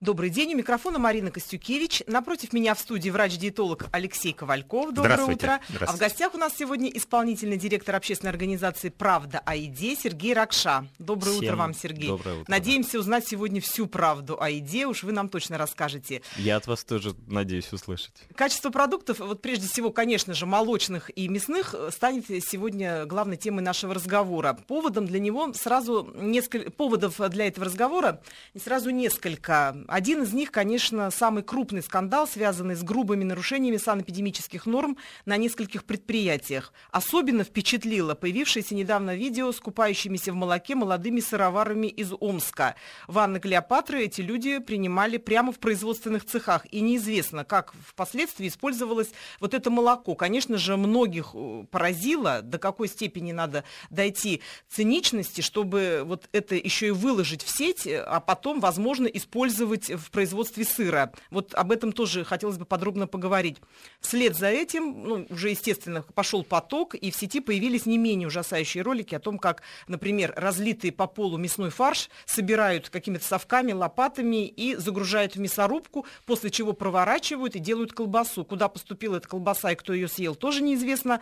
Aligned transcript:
Добрый 0.00 0.30
день. 0.30 0.54
У 0.54 0.56
микрофона 0.56 1.00
Марина 1.00 1.32
Костюкевич. 1.32 2.04
Напротив 2.06 2.52
меня 2.52 2.76
в 2.76 2.78
студии 2.78 3.10
врач-диетолог 3.10 3.86
Алексей 3.90 4.32
Ковальков. 4.32 4.94
Доброе 4.94 5.24
утро. 5.24 5.60
А 5.80 5.92
в 5.92 5.98
гостях 5.98 6.36
у 6.36 6.38
нас 6.38 6.52
сегодня 6.56 6.88
исполнительный 6.90 7.56
директор 7.56 7.96
общественной 7.96 8.30
организации 8.30 8.90
«Правда 8.90 9.42
о 9.44 9.56
еде» 9.56 9.96
Сергей 9.96 10.34
Ракша. 10.34 10.86
Доброе 11.00 11.32
Всем 11.32 11.44
утро 11.44 11.56
вам, 11.56 11.74
Сергей. 11.74 12.10
Доброе 12.10 12.42
утро. 12.42 12.44
Надеемся 12.48 13.00
узнать 13.00 13.26
сегодня 13.26 13.60
всю 13.60 13.88
правду 13.88 14.40
о 14.40 14.48
еде. 14.48 14.86
Уж 14.86 15.02
вы 15.02 15.10
нам 15.10 15.28
точно 15.28 15.58
расскажете. 15.58 16.22
Я 16.36 16.58
от 16.58 16.68
вас 16.68 16.84
тоже 16.84 17.16
надеюсь 17.26 17.72
услышать. 17.72 18.14
Качество 18.36 18.70
продуктов, 18.70 19.18
вот 19.18 19.42
прежде 19.42 19.66
всего, 19.66 19.90
конечно 19.90 20.32
же, 20.32 20.46
молочных 20.46 21.10
и 21.18 21.26
мясных, 21.26 21.74
станет 21.90 22.26
сегодня 22.44 23.04
главной 23.04 23.36
темой 23.36 23.64
нашего 23.64 23.94
разговора. 23.94 24.60
Поводом 24.68 25.06
для 25.06 25.18
него 25.18 25.52
сразу 25.54 26.08
несколько... 26.14 26.70
Поводов 26.70 27.18
для 27.30 27.48
этого 27.48 27.66
разговора 27.66 28.22
сразу 28.56 28.90
несколько 28.90 29.74
один 29.88 30.22
из 30.22 30.34
них, 30.34 30.52
конечно, 30.52 31.10
самый 31.10 31.42
крупный 31.42 31.82
скандал, 31.82 32.28
связанный 32.28 32.76
с 32.76 32.82
грубыми 32.82 33.24
нарушениями 33.24 33.78
санэпидемических 33.78 34.66
норм 34.66 34.98
на 35.24 35.38
нескольких 35.38 35.84
предприятиях. 35.84 36.74
Особенно 36.90 37.42
впечатлило 37.42 38.14
появившееся 38.14 38.74
недавно 38.74 39.16
видео 39.16 39.50
с 39.50 39.60
купающимися 39.60 40.32
в 40.32 40.34
молоке 40.34 40.74
молодыми 40.74 41.20
сыроварами 41.20 41.86
из 41.86 42.12
Омска. 42.20 42.74
Ванны 43.06 43.40
Клеопатры 43.40 44.02
эти 44.02 44.20
люди 44.20 44.58
принимали 44.58 45.16
прямо 45.16 45.52
в 45.52 45.58
производственных 45.58 46.26
цехах. 46.26 46.66
И 46.70 46.82
неизвестно, 46.82 47.44
как 47.44 47.72
впоследствии 47.86 48.48
использовалось 48.48 49.08
вот 49.40 49.54
это 49.54 49.70
молоко. 49.70 50.14
Конечно 50.14 50.58
же, 50.58 50.76
многих 50.76 51.30
э, 51.32 51.64
поразило, 51.70 52.42
до 52.42 52.58
какой 52.58 52.88
степени 52.88 53.32
надо 53.32 53.64
дойти 53.88 54.42
циничности, 54.68 55.40
чтобы 55.40 56.02
вот 56.04 56.28
это 56.32 56.56
еще 56.56 56.88
и 56.88 56.90
выложить 56.90 57.42
в 57.42 57.48
сеть, 57.48 57.86
а 57.86 58.20
потом, 58.20 58.60
возможно, 58.60 59.06
использовать 59.06 59.77
быть 59.78 59.90
в 59.90 60.10
производстве 60.10 60.64
сыра. 60.64 61.12
Вот 61.30 61.54
об 61.54 61.72
этом 61.72 61.92
тоже 61.92 62.24
хотелось 62.24 62.58
бы 62.58 62.64
подробно 62.64 63.06
поговорить. 63.06 63.58
Вслед 64.00 64.36
за 64.36 64.48
этим, 64.48 65.02
ну, 65.02 65.26
уже, 65.30 65.50
естественно, 65.50 66.02
пошел 66.14 66.42
поток, 66.42 66.94
и 66.94 67.10
в 67.10 67.16
сети 67.16 67.40
появились 67.40 67.86
не 67.86 67.98
менее 67.98 68.28
ужасающие 68.28 68.82
ролики 68.82 69.14
о 69.14 69.20
том, 69.20 69.38
как, 69.38 69.62
например, 69.86 70.32
разлитый 70.36 70.92
по 70.92 71.06
полу 71.06 71.38
мясной 71.38 71.70
фарш 71.70 72.10
собирают 72.26 72.88
какими-то 72.88 73.24
совками, 73.24 73.72
лопатами 73.72 74.46
и 74.46 74.74
загружают 74.76 75.36
в 75.36 75.40
мясорубку, 75.40 76.06
после 76.26 76.50
чего 76.50 76.72
проворачивают 76.72 77.54
и 77.56 77.60
делают 77.60 77.92
колбасу. 77.92 78.44
Куда 78.44 78.68
поступила 78.68 79.16
эта 79.16 79.28
колбаса 79.28 79.72
и 79.72 79.76
кто 79.76 79.92
ее 79.92 80.08
съел, 80.08 80.34
тоже 80.34 80.62
неизвестно 80.62 81.20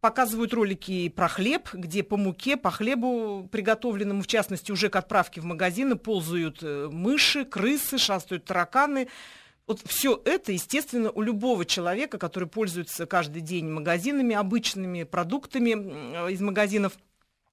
показывают 0.00 0.54
ролики 0.54 1.08
про 1.08 1.28
хлеб, 1.28 1.68
где 1.72 2.02
по 2.02 2.16
муке, 2.16 2.56
по 2.56 2.70
хлебу, 2.70 3.48
приготовленному, 3.50 4.22
в 4.22 4.26
частности, 4.26 4.72
уже 4.72 4.88
к 4.88 4.96
отправке 4.96 5.40
в 5.40 5.44
магазины, 5.44 5.96
ползают 5.96 6.58
э, 6.62 6.88
мыши, 6.90 7.44
крысы, 7.44 7.98
шастают 7.98 8.44
тараканы. 8.44 9.08
Вот 9.66 9.80
все 9.84 10.20
это, 10.24 10.52
естественно, 10.52 11.10
у 11.10 11.22
любого 11.22 11.64
человека, 11.64 12.18
который 12.18 12.48
пользуется 12.48 13.06
каждый 13.06 13.42
день 13.42 13.68
магазинами, 13.68 14.34
обычными 14.34 15.02
продуктами 15.02 16.30
из 16.30 16.40
магазинов– 16.40 16.92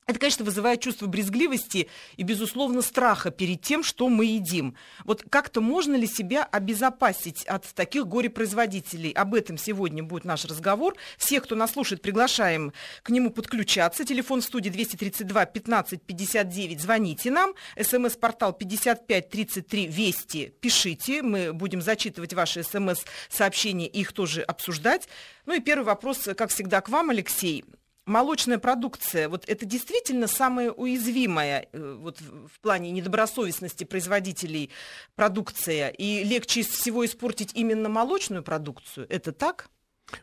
это, 0.06 0.20
конечно, 0.20 0.44
вызывает 0.44 0.82
чувство 0.82 1.08
брезгливости 1.08 1.90
и, 2.18 2.24
безусловно, 2.24 2.82
страха 2.82 3.32
перед 3.32 3.62
тем, 3.62 3.84
что 3.84 4.10
мы 4.10 4.26
едим. 4.26 4.76
Вот 5.06 5.24
как-то 5.30 5.62
можно 5.62 5.96
ли 5.96 6.08
себя 6.08 6.44
обезопасить 6.44 7.46
от 7.46 7.66
таких 7.74 8.08
горе-производителей? 8.08 9.12
Об 9.12 9.34
этом 9.34 9.58
сегодня 9.58 10.04
будет 10.04 10.26
наш 10.26 10.46
разговор. 10.46 10.96
Всех, 11.18 11.44
кто 11.44 11.56
нас 11.56 11.72
слушает, 11.72 12.02
приглашаем 12.02 12.74
к 13.02 13.10
нему 13.10 13.30
подключаться. 13.30 14.06
Телефон 14.06 14.42
в 14.42 14.44
студии 14.44 14.70
232 14.70 15.46
15 15.46 16.02
59. 16.02 16.82
Звоните 16.82 17.32
нам. 17.32 17.54
СМС-портал 17.82 18.54
55 18.54 19.30
33 19.30 19.88
Вести. 19.88 20.54
Пишите. 20.60 21.22
Мы 21.22 21.54
будем 21.54 21.82
зачитывать 21.82 22.34
ваши 22.34 22.64
СМС-сообщения 22.64 23.88
и 23.88 24.02
их 24.02 24.12
тоже 24.12 24.42
обсуждать. 24.42 25.08
Ну 25.46 25.54
и 25.54 25.60
первый 25.60 25.86
вопрос, 25.86 26.28
как 26.38 26.50
всегда, 26.50 26.82
к 26.82 26.90
вам, 26.90 27.10
Алексей 27.10 27.64
молочная 28.06 28.60
продукция, 28.60 29.30
вот 29.30 29.46
это 29.48 29.66
действительно 29.66 30.28
самая 30.28 30.72
уязвимая 30.72 31.68
э, 31.72 31.98
вот 32.00 32.20
в 32.22 32.60
плане 32.62 32.92
недобросовестности 32.92 33.84
производителей 33.84 34.70
продукция, 35.16 35.90
и 35.90 36.24
легче 36.24 36.64
всего 36.64 37.06
испортить 37.06 37.52
именно 37.54 37.90
молочную 37.90 38.44
продукцию, 38.44 39.08
это 39.10 39.32
так? 39.32 39.70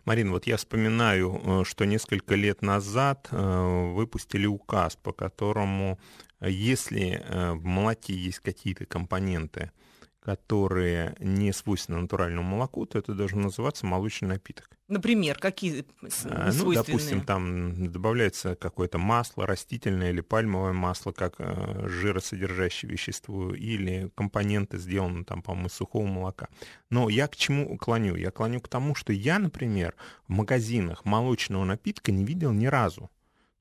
Марин, 0.05 0.31
вот 0.31 0.47
я 0.47 0.57
вспоминаю, 0.57 1.41
э, 1.43 1.65
что 1.65 1.85
несколько 1.85 2.35
лет 2.35 2.63
назад 2.63 3.29
э, 3.31 3.93
выпустили 3.95 4.47
указ, 4.47 4.97
по 4.97 5.13
которому 5.13 5.99
если 6.43 7.23
в 7.29 7.67
молоке 7.67 8.15
есть 8.15 8.39
какие-то 8.39 8.87
компоненты, 8.87 9.73
которые 10.31 11.17
не 11.19 11.53
свойственны 11.53 12.03
натуральному 12.03 12.49
молоку, 12.49 12.87
то 12.87 12.99
это 13.01 13.15
должен 13.15 13.41
называться 13.41 13.85
молочный 13.85 14.29
напиток. 14.29 14.71
Например, 14.87 15.37
какие 15.37 15.85
а, 16.25 16.53
Ну, 16.53 16.73
допустим, 16.73 17.25
там 17.25 17.91
добавляется 17.91 18.55
какое-то 18.55 18.99
масло 18.99 19.45
растительное 19.45 20.11
или 20.11 20.21
пальмовое 20.21 20.73
масло, 20.73 21.11
как 21.11 21.35
э, 21.39 21.89
жиросодержащее 21.89 22.93
вещество, 22.93 23.53
или 23.53 24.13
компоненты 24.15 24.79
сделаны 24.79 25.25
там, 25.25 25.43
по-моему, 25.43 25.67
из 25.67 25.73
сухого 25.73 26.07
молока. 26.07 26.49
Но 26.91 27.09
я 27.09 27.27
к 27.27 27.35
чему 27.35 27.77
клоню? 27.77 28.15
Я 28.15 28.31
клоню 28.31 28.61
к 28.61 28.69
тому, 28.69 28.95
что 28.95 29.13
я, 29.13 29.41
например, 29.41 29.97
в 30.29 30.31
магазинах 30.31 31.05
молочного 31.05 31.65
напитка 31.65 32.13
не 32.13 32.25
видел 32.25 32.53
ни 32.53 32.67
разу. 32.67 33.11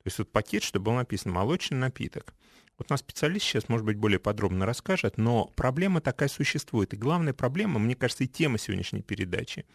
То 0.04 0.06
есть 0.06 0.20
вот 0.20 0.32
пакет, 0.32 0.62
что 0.62 0.80
был 0.80 0.94
написано 0.94 1.34
«молочный 1.34 1.80
напиток». 1.80 2.36
Вот 2.80 2.90
наш 2.90 3.02
специалист 3.02 3.46
сейчас, 3.46 3.70
может 3.70 3.86
быть, 3.86 3.98
более 3.98 4.20
подробно 4.20 4.66
расскажет, 4.66 5.18
но 5.18 5.46
проблема 5.56 6.00
такая 6.02 6.30
существует. 6.30 6.94
И 6.94 6.98
главная 6.98 7.34
проблема, 7.34 7.78
мне 7.78 7.96
кажется, 7.96 8.24
и 8.24 8.28
тема 8.28 8.58
сегодняшней 8.58 9.02
передачи, 9.02 9.66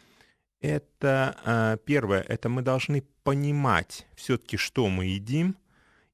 это 0.61 1.37
а, 1.45 1.77
первое, 1.77 2.23
это 2.23 2.49
мы 2.49 2.63
должны 2.63 3.05
понимать 3.23 4.07
все-таки, 4.17 4.57
что 4.57 4.89
мы 4.89 5.05
едим, 5.05 5.57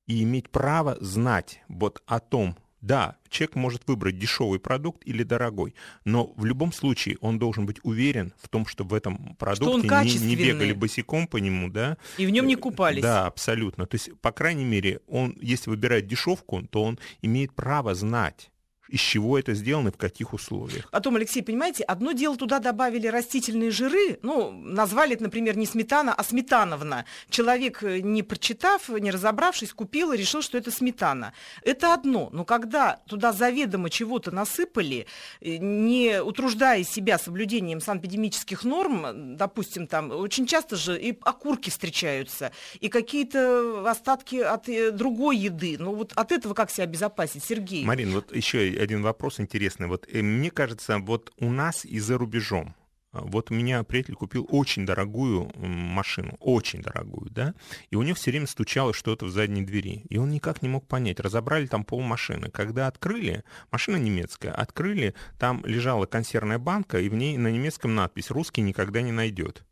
и 0.08 0.24
иметь 0.24 0.50
право 0.50 0.96
знать 1.00 1.62
вот 1.68 2.02
о 2.06 2.18
том, 2.18 2.56
да, 2.80 3.16
человек 3.28 3.56
может 3.56 3.82
выбрать 3.86 4.18
дешевый 4.18 4.58
продукт 4.58 5.02
или 5.06 5.22
дорогой, 5.22 5.74
но 6.04 6.32
в 6.36 6.44
любом 6.44 6.72
случае 6.72 7.18
он 7.20 7.38
должен 7.38 7.66
быть 7.66 7.78
уверен 7.82 8.32
в 8.40 8.48
том, 8.48 8.66
что 8.66 8.84
в 8.84 8.94
этом 8.94 9.36
продукте 9.36 9.88
не, 9.88 10.26
не 10.26 10.36
бегали 10.36 10.72
босиком 10.72 11.26
по 11.26 11.36
нему, 11.36 11.68
да. 11.68 11.98
И 12.16 12.26
в 12.26 12.30
нем 12.30 12.46
не 12.46 12.56
купались. 12.56 13.02
Да, 13.02 13.26
абсолютно. 13.26 13.86
То 13.86 13.96
есть, 13.96 14.10
по 14.20 14.32
крайней 14.32 14.64
мере, 14.64 15.00
он, 15.06 15.36
если 15.40 15.70
выбирает 15.70 16.06
дешевку, 16.06 16.62
то 16.70 16.82
он 16.82 16.98
имеет 17.22 17.54
право 17.54 17.94
знать, 17.94 18.50
из 18.90 19.00
чего 19.00 19.38
это 19.38 19.54
сделано 19.54 19.88
и 19.88 19.92
в 19.92 19.96
каких 19.96 20.32
условиях. 20.32 20.88
О 20.90 21.00
том, 21.00 21.16
Алексей, 21.16 21.42
понимаете, 21.42 21.84
одно 21.84 22.12
дело 22.12 22.36
туда 22.36 22.58
добавили 22.58 23.06
растительные 23.06 23.70
жиры, 23.70 24.18
ну, 24.22 24.50
назвали 24.50 25.14
это, 25.14 25.24
например, 25.24 25.56
не 25.56 25.66
сметана, 25.66 26.12
а 26.12 26.24
сметановна. 26.24 27.04
Человек, 27.28 27.82
э, 27.82 28.00
не 28.00 28.22
прочитав, 28.22 28.88
не 28.88 29.10
разобравшись, 29.10 29.72
купил 29.72 30.12
и 30.12 30.16
решил, 30.16 30.42
что 30.42 30.58
это 30.58 30.70
сметана. 30.70 31.32
Это 31.62 31.94
одно. 31.94 32.30
Но 32.32 32.44
когда 32.44 33.00
туда 33.06 33.32
заведомо 33.32 33.90
чего-то 33.90 34.30
насыпали, 34.30 35.06
э, 35.40 35.56
не 35.56 36.20
утруждая 36.22 36.82
себя 36.84 37.18
соблюдением 37.18 37.80
санэпидемических 37.80 38.64
норм, 38.64 39.36
допустим, 39.36 39.86
там 39.86 40.10
очень 40.10 40.46
часто 40.46 40.76
же 40.76 41.00
и 41.00 41.16
окурки 41.22 41.70
встречаются, 41.70 42.52
и 42.80 42.88
какие-то 42.88 43.88
остатки 43.88 44.36
от 44.36 44.68
э, 44.68 44.90
другой 44.90 45.36
еды. 45.36 45.76
Ну 45.78 45.94
вот 45.94 46.12
от 46.16 46.32
этого 46.32 46.54
как 46.54 46.70
себя 46.70 46.84
обезопасить, 46.84 47.44
Сергей? 47.44 47.84
Марин, 47.84 48.12
вот 48.12 48.34
еще 48.34 48.79
один 48.80 49.02
вопрос 49.02 49.40
интересный. 49.40 49.86
Вот 49.86 50.06
э, 50.10 50.22
мне 50.22 50.50
кажется, 50.50 50.98
вот 50.98 51.32
у 51.38 51.50
нас 51.50 51.84
и 51.84 51.98
за 51.98 52.18
рубежом, 52.18 52.74
а, 53.12 53.22
вот 53.22 53.50
у 53.50 53.54
меня 53.54 53.82
приятель 53.82 54.14
купил 54.14 54.46
очень 54.50 54.86
дорогую 54.86 55.50
машину, 55.56 56.36
очень 56.40 56.80
дорогую, 56.80 57.30
да, 57.30 57.54
и 57.90 57.96
у 57.96 58.02
него 58.02 58.14
все 58.14 58.30
время 58.30 58.46
стучало 58.46 58.94
что-то 58.94 59.26
в 59.26 59.30
задней 59.30 59.62
двери, 59.62 60.04
и 60.08 60.18
он 60.18 60.30
никак 60.30 60.62
не 60.62 60.68
мог 60.68 60.86
понять. 60.86 61.20
Разобрали 61.20 61.66
там 61.66 61.84
пол 61.84 62.02
машины. 62.02 62.50
Когда 62.50 62.86
открыли, 62.86 63.44
машина 63.70 63.96
немецкая, 63.96 64.52
открыли, 64.52 65.14
там 65.38 65.64
лежала 65.64 66.06
консервная 66.06 66.58
банка, 66.58 67.00
и 67.00 67.08
в 67.08 67.14
ней 67.14 67.36
на 67.36 67.48
немецком 67.48 67.94
надпись 67.94 68.30
«Русский 68.30 68.62
никогда 68.62 69.02
не 69.02 69.12
найдет». 69.12 69.64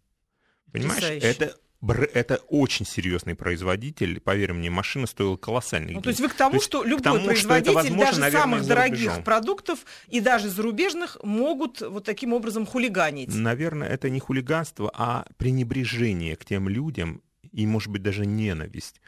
Понимаешь, 0.72 1.04
это 1.04 1.56
это 1.80 2.36
очень 2.48 2.84
серьезный 2.84 3.34
производитель, 3.34 4.20
поверь 4.20 4.52
мне, 4.52 4.68
машина 4.68 5.06
стоила 5.06 5.36
колоссальных 5.36 5.96
ну, 5.96 6.02
То 6.02 6.08
есть 6.08 6.20
вы 6.20 6.28
к 6.28 6.34
тому, 6.34 6.58
то 6.58 6.60
что 6.60 6.84
любой 6.84 7.02
тому, 7.02 7.24
производитель, 7.24 7.70
что 7.70 7.74
возможно, 7.74 8.04
даже 8.04 8.20
наверное, 8.20 8.42
самых 8.42 8.66
дорогих 8.66 9.24
продуктов 9.24 9.78
и 10.08 10.20
даже 10.20 10.48
зарубежных 10.48 11.18
могут 11.22 11.80
вот 11.80 12.04
таким 12.04 12.32
образом 12.32 12.66
хулиганить? 12.66 13.32
Наверное, 13.32 13.88
это 13.88 14.10
не 14.10 14.18
хулиганство, 14.18 14.90
а 14.92 15.26
пренебрежение 15.36 16.36
к 16.36 16.44
тем 16.44 16.68
людям 16.68 17.22
и, 17.52 17.66
может 17.66 17.90
быть, 17.90 18.02
даже 18.02 18.26
ненависть 18.26 19.00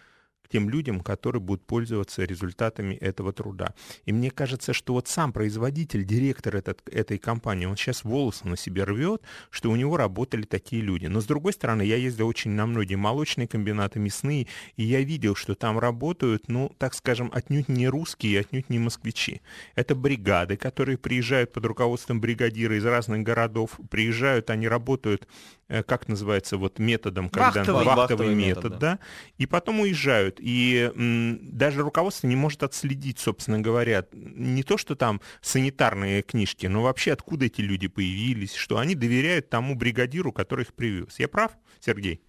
тем 0.51 0.69
людям, 0.69 1.01
которые 1.01 1.41
будут 1.41 1.65
пользоваться 1.67 2.25
результатами 2.25 2.95
этого 2.95 3.33
труда. 3.33 3.75
И 4.05 4.13
мне 4.13 4.31
кажется, 4.31 4.73
что 4.73 4.95
вот 4.95 5.09
сам 5.09 5.33
производитель, 5.33 6.05
директор 6.05 6.57
этот, 6.57 6.81
этой 6.89 7.19
компании, 7.19 7.67
он 7.67 7.77
сейчас 7.77 8.05
волосы 8.05 8.47
на 8.49 8.57
себе 8.57 8.85
рвет, 8.85 9.23
что 9.51 9.71
у 9.71 9.77
него 9.77 9.97
работали 9.97 10.43
такие 10.43 10.83
люди. 10.83 11.07
Но 11.07 11.21
с 11.21 11.27
другой 11.27 11.53
стороны, 11.53 11.83
я 11.83 11.97
ездил 11.97 12.27
очень 12.27 12.51
на 12.51 12.67
многие 12.67 12.97
молочные 12.97 13.49
комбинаты, 13.49 13.99
мясные, 13.99 14.49
и 14.77 14.83
я 14.83 15.01
видел, 15.01 15.35
что 15.35 15.55
там 15.55 15.79
работают, 15.79 16.49
ну, 16.49 16.75
так 16.79 16.95
скажем, 16.95 17.31
отнюдь 17.33 17.69
не 17.69 17.89
русские, 17.89 18.41
отнюдь 18.41 18.71
не 18.71 18.79
москвичи. 18.79 19.41
Это 19.75 19.95
бригады, 19.95 20.57
которые 20.57 20.99
приезжают 20.99 21.53
под 21.53 21.65
руководством 21.67 22.21
бригадира 22.21 22.77
из 22.77 22.85
разных 22.85 23.23
городов, 23.23 23.79
приезжают, 23.91 24.51
они 24.51 24.69
работают 24.69 25.29
Э, 25.71 25.85
как 25.85 26.09
называется, 26.09 26.57
вот 26.57 26.81
методом, 26.81 27.29
когда 27.29 27.53
вахтовый, 27.53 27.85
вахтовый 27.85 28.35
метод, 28.35 28.65
метод 28.65 28.73
да. 28.73 28.79
да, 28.79 28.99
и 29.39 29.47
потом 29.47 29.79
уезжают. 29.79 30.40
И 30.41 30.91
м, 30.95 31.39
даже 31.43 31.83
руководство 31.83 32.27
не 32.27 32.37
может 32.37 32.63
отследить, 32.63 33.19
собственно 33.19 33.61
говоря, 33.61 34.07
не 34.13 34.63
то, 34.63 34.77
что 34.79 34.95
там 34.95 35.21
санитарные 35.43 36.23
книжки, 36.23 36.67
но 36.67 36.83
вообще 36.83 37.13
откуда 37.13 37.47
эти 37.47 37.61
люди 37.61 37.89
появились, 37.89 38.55
что 38.55 38.79
они 38.79 38.95
доверяют 38.95 39.51
тому 39.51 39.75
бригадиру, 39.75 40.33
который 40.33 40.65
их 40.65 40.75
привез. 40.75 41.19
Я 41.19 41.29
прав, 41.29 41.53
Сергей? 41.81 42.23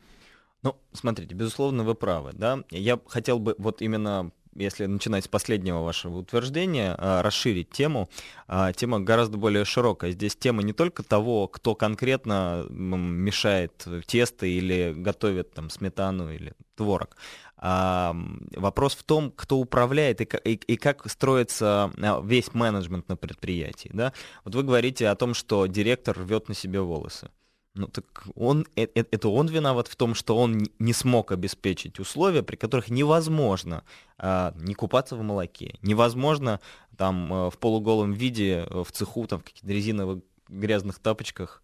Ну, 0.63 0.75
смотрите, 0.93 1.33
безусловно, 1.33 1.83
вы 1.83 1.95
правы, 1.95 2.31
да. 2.33 2.63
Я 2.69 2.99
хотел 3.07 3.39
бы 3.39 3.55
вот 3.57 3.81
именно 3.81 4.31
если 4.55 4.85
начинать 4.85 5.25
с 5.25 5.27
последнего 5.27 5.81
вашего 5.81 6.17
утверждения, 6.17 6.95
а, 6.97 7.21
расширить 7.21 7.69
тему. 7.69 8.09
А, 8.47 8.73
тема 8.73 8.99
гораздо 8.99 9.37
более 9.37 9.65
широкая. 9.65 10.11
Здесь 10.11 10.35
тема 10.35 10.63
не 10.63 10.73
только 10.73 11.03
того, 11.03 11.47
кто 11.47 11.75
конкретно 11.75 12.65
мешает 12.69 13.85
тесто 14.05 14.45
или 14.45 14.93
готовит 14.95 15.53
там 15.53 15.69
сметану 15.69 16.31
или 16.31 16.53
творог. 16.75 17.15
А 17.57 18.15
вопрос 18.55 18.95
в 18.95 19.03
том, 19.03 19.31
кто 19.31 19.57
управляет 19.57 20.19
и, 20.21 20.27
и, 20.45 20.53
и 20.55 20.77
как 20.77 21.09
строится 21.09 21.91
весь 22.23 22.53
менеджмент 22.53 23.07
на 23.07 23.15
предприятии. 23.15 23.91
Да? 23.93 24.13
Вот 24.43 24.55
вы 24.55 24.63
говорите 24.63 25.07
о 25.07 25.15
том, 25.15 25.35
что 25.35 25.67
директор 25.67 26.17
рвет 26.17 26.49
на 26.49 26.55
себе 26.55 26.81
волосы. 26.81 27.29
Ну 27.73 27.87
так 27.87 28.05
он, 28.35 28.67
э, 28.75 28.87
э, 28.95 29.03
это 29.11 29.29
он 29.29 29.47
виноват 29.47 29.87
в 29.87 29.95
том, 29.95 30.13
что 30.13 30.37
он 30.37 30.67
не 30.79 30.93
смог 30.93 31.31
обеспечить 31.31 31.99
условия, 31.99 32.43
при 32.43 32.57
которых 32.57 32.89
невозможно 32.89 33.83
а, 34.17 34.53
не 34.57 34.73
купаться 34.73 35.15
в 35.15 35.21
молоке, 35.21 35.75
невозможно 35.81 36.59
там 36.97 37.33
э, 37.33 37.49
в 37.49 37.57
полуголом 37.57 38.11
виде 38.11 38.67
в 38.69 38.91
цеху, 38.91 39.25
там 39.25 39.39
в 39.39 39.43
каких-то 39.43 39.67
резиновых 39.67 40.21
грязных 40.49 40.99
тапочках 40.99 41.63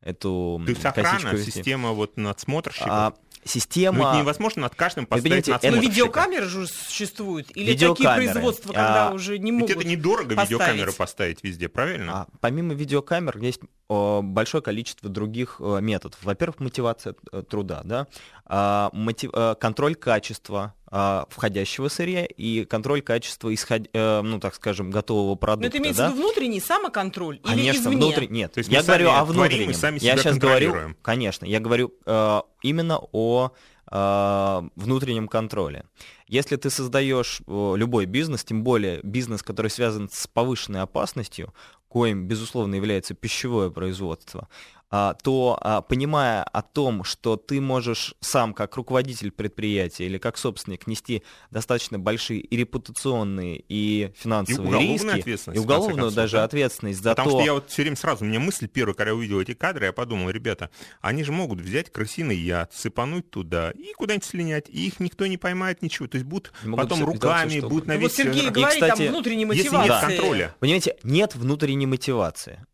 эту 0.00 0.60
То 0.64 0.70
есть 0.70 0.84
охрана, 0.84 1.36
система 1.38 1.92
вот 1.92 2.16
надсмотрщиков? 2.16 2.88
А, 2.88 3.14
система... 3.46 4.12
Ну, 4.12 4.20
невозможно 4.20 4.62
над 4.62 4.74
каждым 4.74 5.06
поставить 5.06 5.46
надсмотрщика. 5.46 5.76
Ну, 5.76 5.90
видеокамеры 5.90 6.46
же 6.46 6.66
существуют? 6.66 7.50
Или 7.56 7.72
видеокамеры. 7.72 8.14
такие 8.14 8.32
производства, 8.32 8.68
когда 8.72 9.08
а, 9.08 9.12
уже 9.12 9.38
не 9.38 9.52
могут 9.52 9.70
Ведь 9.70 9.78
это 9.78 9.86
недорого 9.86 10.34
поставить. 10.34 10.50
видеокамеры 10.50 10.92
поставить 10.92 11.44
везде, 11.44 11.68
правильно? 11.68 12.22
А, 12.22 12.26
помимо 12.40 12.74
видеокамер 12.74 13.38
есть 13.38 13.60
о, 13.88 14.20
большое 14.22 14.62
количество 14.62 15.08
других 15.08 15.60
о, 15.60 15.78
методов. 15.78 16.18
Во-первых, 16.22 16.60
мотивация 16.60 17.14
э, 17.32 17.42
труда, 17.42 17.82
да? 17.84 18.06
А, 18.46 18.90
мотив, 18.92 19.30
а, 19.32 19.54
контроль 19.54 19.94
качества, 19.94 20.74
а, 20.88 21.26
входящего 21.30 21.88
сырья 21.88 22.24
и 22.24 22.64
контроль 22.64 23.02
качества 23.02 23.52
исход... 23.52 23.88
Э, 23.92 24.22
ну 24.22 24.38
так 24.38 24.54
скажем 24.54 24.90
готового 24.90 25.34
продукта. 25.34 25.62
Но 25.62 25.68
это 25.68 25.78
имеется 25.78 26.02
да? 26.02 26.10
в 26.10 26.12
виду 26.12 26.22
внутренний 26.22 26.60
самоконтроль 26.60 27.40
конечно, 27.40 27.62
или 27.62 27.76
извне? 27.78 27.96
внутренний. 27.96 28.38
Нет, 28.38 28.52
То 28.52 28.58
есть 28.58 28.70
я 28.70 28.82
говорю 28.82 29.10
о 29.10 29.24
внутреннем. 29.24 29.66
Мы 29.66 29.74
сами 29.74 29.98
я 30.00 30.16
сейчас 30.16 30.38
говорю, 30.38 30.94
конечно, 31.02 31.44
я 31.44 31.58
говорю 31.58 31.92
э, 32.06 32.40
именно 32.62 33.00
о 33.12 33.50
э, 33.90 34.62
внутреннем 34.76 35.26
контроле. 35.26 35.84
Если 36.28 36.56
ты 36.56 36.70
создаешь 36.70 37.40
э, 37.46 37.74
любой 37.76 38.06
бизнес, 38.06 38.44
тем 38.44 38.62
более 38.62 39.00
бизнес, 39.02 39.42
который 39.42 39.70
связан 39.70 40.08
с 40.12 40.26
повышенной 40.28 40.82
опасностью, 40.82 41.52
коим, 41.88 42.26
безусловно, 42.26 42.74
является 42.74 43.14
пищевое 43.14 43.70
производство, 43.70 44.48
а, 44.75 44.75
то 44.88 45.58
а, 45.60 45.82
понимая 45.82 46.44
о 46.44 46.62
том, 46.62 47.02
что 47.02 47.36
ты 47.36 47.60
можешь 47.60 48.14
сам 48.20 48.54
как 48.54 48.76
руководитель 48.76 49.32
предприятия 49.32 50.06
или 50.06 50.16
как 50.16 50.38
собственник 50.38 50.86
нести 50.86 51.24
достаточно 51.50 51.98
большие 51.98 52.38
и 52.38 52.56
репутационные, 52.56 53.64
и 53.68 54.12
финансовые 54.16 54.84
и 54.84 54.92
риски, 54.92 55.50
и 55.54 55.58
уголовную 55.58 55.96
концов, 55.96 56.14
даже 56.14 56.36
да? 56.36 56.44
ответственность 56.44 57.02
за 57.02 57.10
Потому 57.10 57.30
то... 57.30 57.36
что 57.38 57.44
я 57.44 57.54
вот 57.54 57.68
все 57.68 57.82
время 57.82 57.96
сразу, 57.96 58.24
у 58.24 58.28
меня 58.28 58.38
мысль 58.38 58.68
первая, 58.68 58.94
когда 58.94 59.10
я 59.10 59.16
увидел 59.16 59.40
эти 59.40 59.54
кадры, 59.54 59.86
я 59.86 59.92
подумал, 59.92 60.30
ребята, 60.30 60.70
они 61.00 61.24
же 61.24 61.32
могут 61.32 61.60
взять 61.60 61.90
крысиный 61.90 62.36
яд, 62.36 62.72
сыпануть 62.72 63.28
туда 63.28 63.72
и 63.72 63.92
куда-нибудь 63.92 64.24
слинять, 64.24 64.68
и 64.68 64.86
их 64.86 65.00
никто 65.00 65.26
не 65.26 65.36
поймает 65.36 65.82
ничего. 65.82 66.06
То 66.06 66.16
есть 66.16 66.26
будут 66.26 66.52
потом 66.76 67.04
руками, 67.04 67.58
будут 67.58 67.86
на 67.86 67.96
весь... 67.96 68.02
Вот 68.02 68.12
Сергей 68.12 68.50
говорит, 68.50 68.74
кстати, 68.74 68.98
там 68.98 69.08
внутренней 69.08 69.46
мотивации. 69.46 69.88
Если 69.88 69.92
нет 69.92 70.00
контроля. 70.00 70.54
Понимаете, 70.60 70.96
нет 71.02 71.34
внутренней 71.34 71.86
мотивации. 71.86 72.64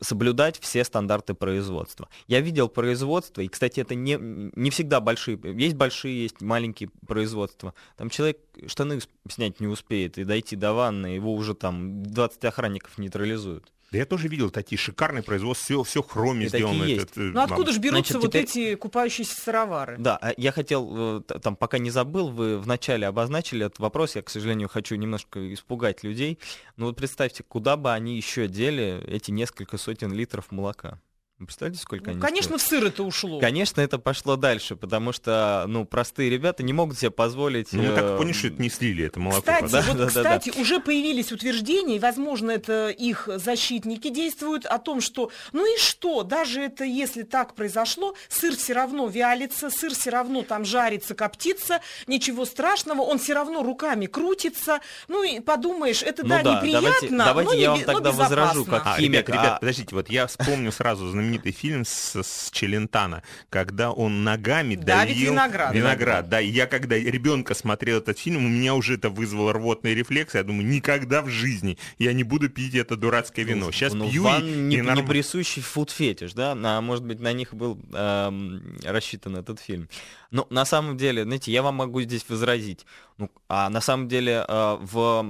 Соблюдать 0.00 0.58
все 0.58 0.82
стандарты 0.84 1.01
стандарты 1.02 1.34
производства. 1.34 2.08
Я 2.28 2.40
видел 2.40 2.68
производство, 2.68 3.40
и, 3.40 3.48
кстати, 3.48 3.80
это 3.80 3.94
не, 3.94 4.16
не 4.20 4.70
всегда 4.70 5.00
большие, 5.00 5.38
есть 5.42 5.74
большие, 5.74 6.22
есть 6.22 6.40
маленькие 6.40 6.90
производства. 7.06 7.74
Там 7.96 8.08
человек 8.08 8.38
штаны 8.66 9.00
снять 9.28 9.60
не 9.60 9.66
успеет 9.66 10.18
и 10.18 10.24
дойти 10.24 10.56
до 10.56 10.72
ванны, 10.72 11.06
его 11.06 11.34
уже 11.34 11.54
там 11.54 12.02
20 12.04 12.44
охранников 12.44 12.98
нейтрализуют. 12.98 13.72
Да 13.92 13.98
я 13.98 14.06
тоже 14.06 14.28
видел 14.28 14.50
такие 14.50 14.78
шикарные 14.78 15.22
производства, 15.22 15.66
все, 15.66 15.82
все 15.82 16.02
хроме 16.02 16.46
и 16.46 16.48
сделано. 16.48 16.84
Есть. 16.84 17.10
Это, 17.10 17.20
ну 17.20 17.40
откуда 17.42 17.72
же 17.72 17.78
берутся 17.78 18.14
Значит, 18.14 18.22
вот 18.22 18.32
теперь... 18.32 18.44
эти 18.44 18.74
купающиеся 18.74 19.38
сыровары? 19.38 19.96
Да, 19.98 20.16
а 20.16 20.32
я 20.38 20.50
хотел, 20.50 21.20
э, 21.20 21.38
там 21.40 21.56
пока 21.56 21.76
не 21.76 21.90
забыл, 21.90 22.30
вы 22.30 22.58
вначале 22.58 23.06
обозначили 23.06 23.66
этот 23.66 23.80
вопрос, 23.80 24.16
я, 24.16 24.22
к 24.22 24.30
сожалению, 24.30 24.70
хочу 24.70 24.94
немножко 24.94 25.52
испугать 25.52 26.02
людей. 26.04 26.38
Но 26.78 26.86
вот 26.86 26.96
представьте, 26.96 27.42
куда 27.42 27.76
бы 27.76 27.92
они 27.92 28.16
еще 28.16 28.48
дели 28.48 29.04
эти 29.06 29.30
несколько 29.30 29.76
сотен 29.76 30.10
литров 30.10 30.50
молока? 30.50 30.98
Вы 31.42 31.46
представляете, 31.46 31.82
сколько 31.82 32.04
ну, 32.04 32.12
они 32.12 32.20
Конечно, 32.20 32.56
стоят? 32.56 32.62
в 32.62 32.66
сыр 32.68 32.84
это 32.84 33.02
ушло. 33.02 33.40
Конечно, 33.40 33.80
это 33.80 33.98
пошло 33.98 34.36
дальше, 34.36 34.76
потому 34.76 35.10
что, 35.10 35.64
ну, 35.66 35.84
простые 35.84 36.30
ребята 36.30 36.62
не 36.62 36.72
могут 36.72 37.00
себе 37.00 37.10
позволить... 37.10 37.72
Ну, 37.72 37.82
мы 37.82 37.96
так 37.96 38.16
поняли, 38.16 38.32
что 38.32 38.46
это 38.46 38.62
не 38.62 38.70
слили, 38.70 39.06
это 39.06 39.18
молоко. 39.18 39.40
Кстати, 39.40 39.62
да, 39.72 39.82
вот, 39.82 39.96
да, 39.96 40.06
кстати 40.06 40.50
да, 40.50 40.54
да. 40.54 40.60
уже 40.60 40.78
появились 40.78 41.32
утверждения, 41.32 41.96
и, 41.96 41.98
возможно, 41.98 42.52
это 42.52 42.90
их 42.90 43.28
защитники 43.34 44.08
действуют, 44.08 44.66
о 44.66 44.78
том, 44.78 45.00
что, 45.00 45.32
ну 45.52 45.66
и 45.66 45.80
что, 45.80 46.22
даже 46.22 46.60
это, 46.60 46.84
если 46.84 47.22
так 47.22 47.56
произошло, 47.56 48.14
сыр 48.28 48.54
все 48.54 48.74
равно 48.74 49.08
вялится, 49.08 49.68
сыр 49.68 49.94
все 49.94 50.10
равно 50.10 50.42
там 50.42 50.64
жарится, 50.64 51.16
коптится, 51.16 51.80
ничего 52.06 52.44
страшного, 52.44 53.02
он 53.02 53.18
все 53.18 53.34
равно 53.34 53.64
руками 53.64 54.06
крутится, 54.06 54.78
ну 55.08 55.24
и 55.24 55.40
подумаешь, 55.40 56.04
это, 56.04 56.22
ну, 56.22 56.28
да, 56.28 56.42
да, 56.42 56.54
неприятно, 56.54 56.84
давайте, 56.84 57.08
давайте 57.08 57.50
но, 57.50 57.60
я 57.60 57.70
вам 57.72 57.82
тогда 57.82 58.12
возражу, 58.12 58.64
как 58.64 58.86
а, 58.86 58.96
химик. 58.96 59.28
Ребят, 59.28 59.28
а... 59.28 59.32
ребят, 59.32 59.60
подождите, 59.60 59.96
вот 59.96 60.08
я 60.08 60.28
вспомню 60.28 60.70
сразу 60.70 61.08
знаменитый 61.08 61.31
знаменитый 61.32 61.52
фильм 61.52 61.84
с, 61.84 62.22
с 62.22 62.50
Челентано, 62.50 63.22
когда 63.50 63.90
он 63.90 64.24
ногами 64.24 64.74
да, 64.74 65.04
доел 65.04 65.32
виноград. 65.32 65.74
виноград. 65.74 66.28
Да, 66.28 66.40
и 66.40 66.48
я 66.48 66.66
когда 66.66 66.96
ребенка 66.96 67.54
смотрел 67.54 67.98
этот 67.98 68.18
фильм, 68.18 68.44
у 68.44 68.48
меня 68.48 68.74
уже 68.74 68.94
это 68.94 69.08
вызвало 69.08 69.52
рвотный 69.52 69.94
рефлекс. 69.94 70.34
Я 70.34 70.42
думаю, 70.42 70.66
никогда 70.66 71.22
в 71.22 71.28
жизни 71.28 71.78
я 71.98 72.12
не 72.12 72.24
буду 72.24 72.48
пить 72.48 72.74
это 72.74 72.96
дурацкое 72.96 73.44
вино. 73.44 73.70
Сейчас 73.72 73.94
ну, 73.94 74.10
пью 74.10 74.26
и, 74.26 74.42
не, 74.42 74.76
и 74.76 74.82
норм... 74.82 74.96
не 74.96 75.02
присущий 75.02 75.62
фуд-фетиш, 75.62 76.34
да? 76.34 76.52
А 76.52 76.80
может 76.80 77.04
быть, 77.04 77.20
на 77.20 77.32
них 77.32 77.54
был 77.54 77.78
эм, 77.92 78.78
рассчитан 78.84 79.36
этот 79.36 79.60
фильм. 79.60 79.88
Но 80.32 80.46
на 80.48 80.64
самом 80.64 80.96
деле, 80.96 81.24
знаете, 81.24 81.52
я 81.52 81.62
вам 81.62 81.76
могу 81.76 82.00
здесь 82.00 82.24
возразить. 82.28 82.86
Ну, 83.18 83.30
а 83.48 83.68
на 83.68 83.82
самом 83.82 84.08
деле 84.08 84.44
э, 84.48 84.78
в 84.80 85.24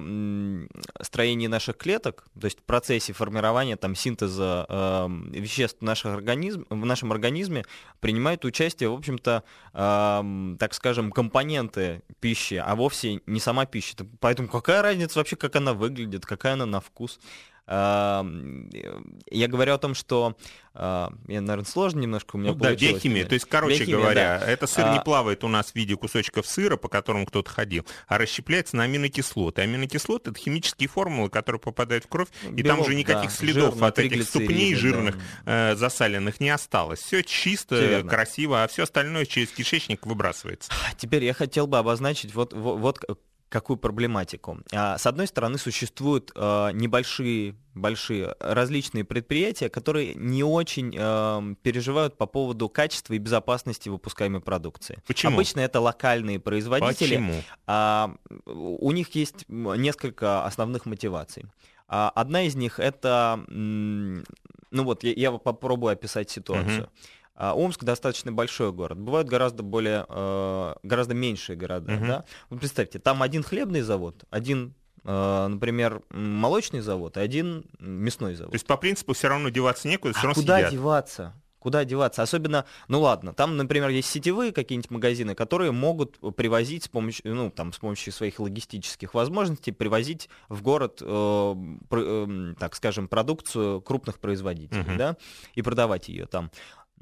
строении 1.02 1.48
наших 1.48 1.76
клеток, 1.76 2.24
то 2.40 2.44
есть 2.44 2.60
в 2.60 2.62
процессе 2.62 3.12
формирования 3.12 3.76
там, 3.76 3.96
синтеза 3.96 4.64
э, 4.68 5.08
веществ 5.32 5.82
наших 5.82 6.14
организм, 6.14 6.66
в 6.70 6.86
нашем 6.86 7.10
организме 7.10 7.64
принимают 7.98 8.44
участие, 8.44 8.90
в 8.90 8.94
общем-то, 8.94 9.42
э, 9.74 10.56
так 10.60 10.72
скажем, 10.72 11.10
компоненты 11.10 12.02
пищи, 12.20 12.54
а 12.54 12.76
вовсе 12.76 13.20
не 13.26 13.40
сама 13.40 13.66
пища. 13.66 13.96
Поэтому 14.20 14.48
какая 14.48 14.82
разница 14.82 15.18
вообще, 15.18 15.34
как 15.34 15.56
она 15.56 15.74
выглядит, 15.74 16.24
какая 16.24 16.52
она 16.52 16.64
на 16.64 16.80
вкус? 16.80 17.18
Я 17.66 19.48
говорю 19.48 19.74
о 19.74 19.78
том, 19.78 19.94
что 19.94 20.36
я, 20.74 21.10
наверное, 21.28 21.64
сложно 21.64 22.00
немножко 22.00 22.36
у 22.36 22.38
меня 22.38 22.52
ну, 22.52 22.58
Да, 22.58 22.74
биохимия. 22.74 23.26
То 23.26 23.34
есть, 23.34 23.46
короче 23.46 23.78
биохимия, 23.78 24.00
говоря, 24.00 24.38
да. 24.40 24.46
это 24.46 24.66
сыр 24.66 24.90
не 24.90 24.98
а 24.98 25.02
плавает 25.02 25.44
у 25.44 25.48
нас 25.48 25.72
в 25.72 25.74
виде 25.76 25.96
кусочков 25.96 26.46
сыра, 26.46 26.76
по 26.76 26.88
которому 26.88 27.26
кто-то 27.26 27.50
ходил, 27.50 27.86
а 28.08 28.18
расщепляется 28.18 28.76
на 28.76 28.84
аминокислоты. 28.84 29.62
Аминокислоты— 29.62 30.30
это 30.32 30.40
химические 30.40 30.88
формулы, 30.88 31.28
которые 31.28 31.60
попадают 31.60 32.04
в 32.04 32.08
кровь, 32.08 32.28
Белок, 32.42 32.58
и 32.58 32.62
там 32.62 32.80
уже 32.80 32.94
никаких 32.94 33.30
да, 33.30 33.36
следов 33.36 33.74
жирно, 33.74 33.86
от 33.86 33.98
этих 33.98 34.24
ступней 34.24 34.74
жирных, 34.74 35.16
да. 35.44 35.72
э, 35.72 35.76
засаленных 35.76 36.40
не 36.40 36.50
осталось. 36.50 37.00
Все 37.00 37.22
чисто, 37.22 37.76
все 37.76 38.02
красиво, 38.02 38.64
а 38.64 38.68
все 38.68 38.84
остальное 38.84 39.26
через 39.26 39.50
кишечник 39.50 40.06
выбрасывается. 40.06 40.72
Теперь 40.96 41.24
я 41.24 41.34
хотел 41.34 41.66
бы 41.66 41.78
обозначить 41.78 42.34
вот, 42.34 42.54
вот, 42.54 42.78
вот 43.06 43.18
какую 43.52 43.76
проблематику? 43.76 44.58
А, 44.72 44.98
с 44.98 45.06
одной 45.06 45.26
стороны, 45.26 45.58
существуют 45.58 46.32
а, 46.34 46.70
небольшие 46.70 47.54
большие 47.74 48.34
различные 48.40 49.04
предприятия, 49.04 49.70
которые 49.70 50.14
не 50.14 50.44
очень 50.44 50.94
э, 50.94 51.54
переживают 51.62 52.18
по 52.18 52.26
поводу 52.26 52.68
качества 52.68 53.14
и 53.14 53.18
безопасности 53.18 53.88
выпускаемой 53.88 54.42
продукции. 54.42 55.02
Почему? 55.06 55.32
Обычно 55.32 55.60
это 55.60 55.80
локальные 55.80 56.38
производители. 56.38 57.14
Почему? 57.14 57.42
А, 57.66 58.14
у 58.44 58.92
них 58.92 59.14
есть 59.14 59.46
несколько 59.48 60.44
основных 60.44 60.84
мотиваций. 60.84 61.46
А, 61.88 62.10
одна 62.10 62.42
из 62.42 62.54
них 62.56 62.78
это, 62.78 63.42
ну 63.48 64.22
вот, 64.70 65.02
я, 65.02 65.32
попробую 65.32 65.92
описать 65.92 66.28
ситуацию. 66.28 66.84
Uh-huh. 66.84 66.88
А 67.34 67.54
Омск 67.54 67.82
достаточно 67.82 68.30
большой 68.30 68.72
город. 68.72 68.98
Бывают 68.98 69.28
гораздо 69.28 69.62
более, 69.62 70.04
э, 70.08 70.74
гораздо 70.82 71.14
меньшие 71.14 71.56
города. 71.56 71.92
Uh-huh. 71.92 72.06
Да? 72.06 72.24
Вот 72.50 72.60
представьте, 72.60 72.98
там 72.98 73.22
один 73.22 73.42
хлебный 73.42 73.80
завод, 73.80 74.24
один 74.30 74.74
э, 75.04 75.46
например, 75.48 76.02
молочный 76.10 76.80
завод, 76.80 77.16
и 77.16 77.20
один 77.20 77.64
мясной 77.78 78.34
завод. 78.34 78.52
То 78.52 78.56
есть 78.56 78.66
по 78.66 78.76
принципу 78.76 79.14
все 79.14 79.28
равно 79.28 79.48
деваться 79.48 79.88
некуда, 79.88 80.14
все 80.14 80.20
а 80.20 80.26
равно 80.28 80.42
куда 80.42 80.58
сидят. 80.58 80.72
деваться? 80.72 81.34
Куда 81.58 81.84
деваться? 81.84 82.22
Особенно, 82.22 82.64
ну 82.88 83.00
ладно, 83.00 83.32
там, 83.32 83.56
например, 83.56 83.88
есть 83.90 84.10
сетевые 84.10 84.50
какие-нибудь 84.50 84.90
магазины, 84.90 85.36
которые 85.36 85.70
могут 85.70 86.18
привозить 86.34 86.84
с 86.84 86.88
помощью, 86.88 87.36
ну, 87.36 87.50
там, 87.52 87.72
с 87.72 87.78
помощью 87.78 88.12
своих 88.12 88.40
логистических 88.40 89.14
возможностей, 89.14 89.70
привозить 89.70 90.28
в 90.48 90.60
город, 90.60 90.98
э, 91.00 91.54
э, 91.92 92.54
так 92.58 92.74
скажем, 92.74 93.06
продукцию 93.06 93.80
крупных 93.80 94.18
производителей, 94.18 94.82
uh-huh. 94.82 94.96
да, 94.96 95.16
и 95.54 95.62
продавать 95.62 96.08
ее 96.08 96.26
там. 96.26 96.50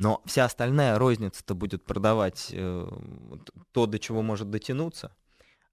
Но 0.01 0.23
вся 0.25 0.47
остальная 0.47 0.99
розница-то 0.99 1.55
будет 1.55 1.85
продавать 1.85 2.49
э, 2.53 2.89
то, 3.73 3.87
до 3.87 3.99
чего 3.99 4.23
может 4.23 4.51
дотянуться. 4.51 5.15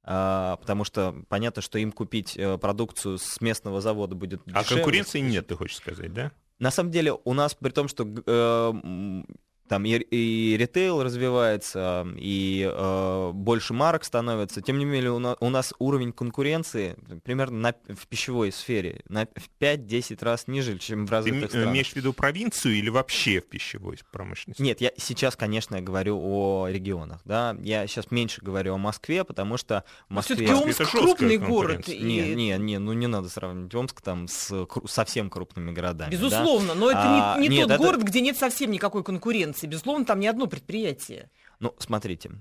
А, 0.03 0.57
потому 0.57 0.83
что 0.83 1.15
понятно, 1.29 1.61
что 1.61 1.79
им 1.79 1.93
купить 1.93 2.35
э, 2.35 2.57
продукцию 2.57 3.19
с 3.19 3.39
местного 3.39 3.79
завода 3.79 4.15
будет 4.15 4.41
дешевле. 4.45 4.61
А 4.61 4.75
конкуренции 4.75 5.21
нет, 5.21 5.47
ты 5.47 5.55
хочешь 5.55 5.77
сказать, 5.77 6.13
да? 6.13 6.33
На 6.59 6.71
самом 6.71 6.91
деле 6.91 7.13
у 7.23 7.33
нас, 7.33 7.53
при 7.53 7.69
том, 7.69 7.87
что 7.87 8.03
э, 8.05 9.23
там 9.67 9.85
и, 9.85 9.97
и 9.97 10.57
ритейл 10.57 11.03
развивается, 11.03 12.07
и 12.15 12.69
э, 12.71 13.31
больше 13.33 13.73
марок 13.73 14.03
становится. 14.03 14.61
Тем 14.61 14.79
не 14.79 14.85
менее, 14.85 15.11
у, 15.11 15.19
на, 15.19 15.35
у 15.39 15.49
нас 15.49 15.73
уровень 15.79 16.11
конкуренции 16.13 16.95
примерно 17.23 17.59
на, 17.59 17.95
в 17.95 18.07
пищевой 18.07 18.51
сфере 18.51 19.01
на, 19.09 19.25
в 19.25 19.49
5-10 19.59 20.23
раз 20.23 20.47
ниже, 20.47 20.77
чем 20.77 21.05
в 21.05 21.11
развитых 21.11 21.43
Ты 21.43 21.47
странах. 21.49 21.71
имеешь 21.71 21.91
в 21.91 21.95
виду 21.95 22.13
провинцию 22.13 22.75
или 22.75 22.89
вообще 22.89 23.41
в 23.41 23.47
пищевой 23.47 23.97
промышленности? 24.11 24.61
Нет, 24.61 24.81
я 24.81 24.91
сейчас, 24.97 25.35
конечно, 25.35 25.75
я 25.75 25.81
говорю 25.81 26.19
о 26.21 26.67
регионах. 26.69 27.21
Да? 27.25 27.55
Я 27.61 27.87
сейчас 27.87 28.11
меньше 28.11 28.41
говорю 28.41 28.75
о 28.75 28.77
Москве, 28.77 29.23
потому 29.23 29.57
что 29.57 29.83
Москве... 30.09 30.35
Все-таки 30.35 30.53
Омск 30.53 30.91
крупный 30.91 31.37
город. 31.37 31.87
И... 31.87 31.99
Не, 31.99 32.35
не, 32.35 32.57
не, 32.57 32.79
ну 32.79 32.93
не 32.93 33.07
надо 33.07 33.29
сравнивать 33.29 33.73
Омск 33.75 34.01
там 34.01 34.27
с 34.27 34.67
совсем 34.87 35.29
крупными 35.29 35.71
городами. 35.71 36.11
Безусловно, 36.11 36.73
да? 36.73 36.75
но 36.75 36.91
это 36.91 37.33
а, 37.33 37.39
не, 37.39 37.47
не 37.47 37.57
нет, 37.57 37.67
тот 37.67 37.71
это... 37.75 37.83
город, 37.83 38.03
где 38.03 38.21
нет 38.21 38.37
совсем 38.37 38.71
никакой 38.71 39.03
конкуренции 39.03 39.56
конкуренции. 39.57 39.67
Безусловно, 39.67 40.05
там 40.05 40.19
не 40.19 40.27
одно 40.27 40.47
предприятие. 40.47 41.29
Ну, 41.59 41.73
смотрите, 41.79 42.31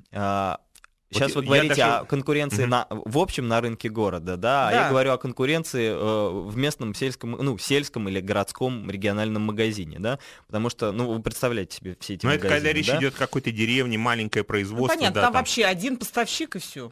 Сейчас 1.09 1.37
вот 1.37 1.45
вы 1.45 1.55
говорите 1.55 1.77
даже... 1.77 1.83
о 1.83 2.05
конкуренции 2.05 2.63
угу. 2.63 2.71
на, 2.71 2.87
в 2.91 3.19
общем 3.19 3.47
на 3.47 3.61
рынке 3.61 3.89
города, 3.89 4.37
да, 4.37 4.69
а 4.69 4.71
да. 4.73 4.83
я 4.83 4.89
говорю 4.89 5.13
о 5.13 5.19
конкуренции 5.19 5.87
э, 5.91 6.29
в 6.49 6.57
местном 6.57 6.95
сельском, 6.95 7.31
ну, 7.31 7.57
сельском 7.59 8.09
или 8.09 8.19
городском 8.19 8.91
региональном 8.91 9.43
магазине, 9.43 10.01
да, 10.01 10.19
потому 10.49 10.69
что, 10.69 10.91
ну, 10.91 11.13
вы 11.13 11.23
представляете 11.23 11.77
себе 11.77 11.97
все 12.01 12.15
эти 12.15 12.27
Но 12.27 12.33
магазины, 12.33 12.49
это 12.49 12.57
когда 12.57 12.73
речь 12.73 12.89
да? 12.89 12.99
идет 12.99 13.15
о 13.15 13.19
какой-то 13.19 13.53
деревне, 13.53 13.97
маленькое 13.99 14.45
производство. 14.45 14.95
Ну, 14.95 14.99
понятно, 14.99 15.15
да, 15.15 15.21
там, 15.21 15.33
там 15.33 15.41
вообще 15.43 15.65
один 15.65 15.97
поставщик 15.97 16.57
и 16.57 16.59
все. 16.59 16.91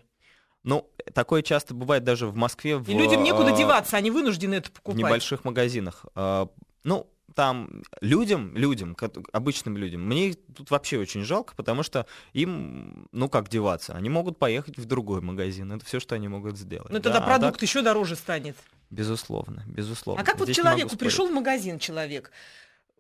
Ну, 0.63 0.89
такое 1.13 1.43
часто 1.43 1.75
бывает 1.75 2.05
даже 2.05 2.29
в 2.29 2.37
Москве. 2.37 2.77
В, 2.77 2.89
и 2.89 2.95
людям 2.95 3.25
некуда 3.25 3.51
э, 3.51 3.57
деваться, 3.57 3.97
они 3.97 4.13
вынуждены 4.13 4.55
это 4.55 4.71
покупать. 4.71 5.03
В 5.03 5.05
небольших 5.05 5.45
магазинах. 5.45 6.07
Э, 6.15 6.47
ну, 6.85 7.11
там 7.35 7.83
людям, 8.01 8.57
людям, 8.57 8.97
обычным 9.33 9.77
людям, 9.77 10.03
мне 10.07 10.31
их 10.31 10.37
тут 10.57 10.71
вообще 10.71 10.99
очень 10.99 11.23
жалко, 11.23 11.55
потому 11.57 11.83
что 11.83 12.07
им, 12.33 13.09
ну 13.13 13.29
как 13.29 13.49
деваться, 13.49 13.95
они 13.95 14.09
могут 14.09 14.39
поехать 14.39 14.79
в 14.79 14.85
другой 14.85 15.21
магазин, 15.21 15.73
это 15.73 15.85
все, 15.85 16.01
что 16.01 16.15
они 16.15 16.29
могут 16.29 16.57
сделать. 16.57 16.91
Ну 16.91 17.01
тогда 17.01 17.21
да, 17.21 17.27
продукт 17.27 17.51
а 17.51 17.53
так... 17.53 17.63
еще 17.63 17.83
дороже 17.83 18.17
станет. 18.17 18.57
Безусловно, 18.91 19.65
безусловно. 19.67 20.23
А 20.23 20.25
как 20.25 20.39
вот 20.39 20.53
человеку 20.53 20.97
пришел 20.97 21.29
в 21.29 21.33
магазин 21.33 21.79
человек, 21.79 22.31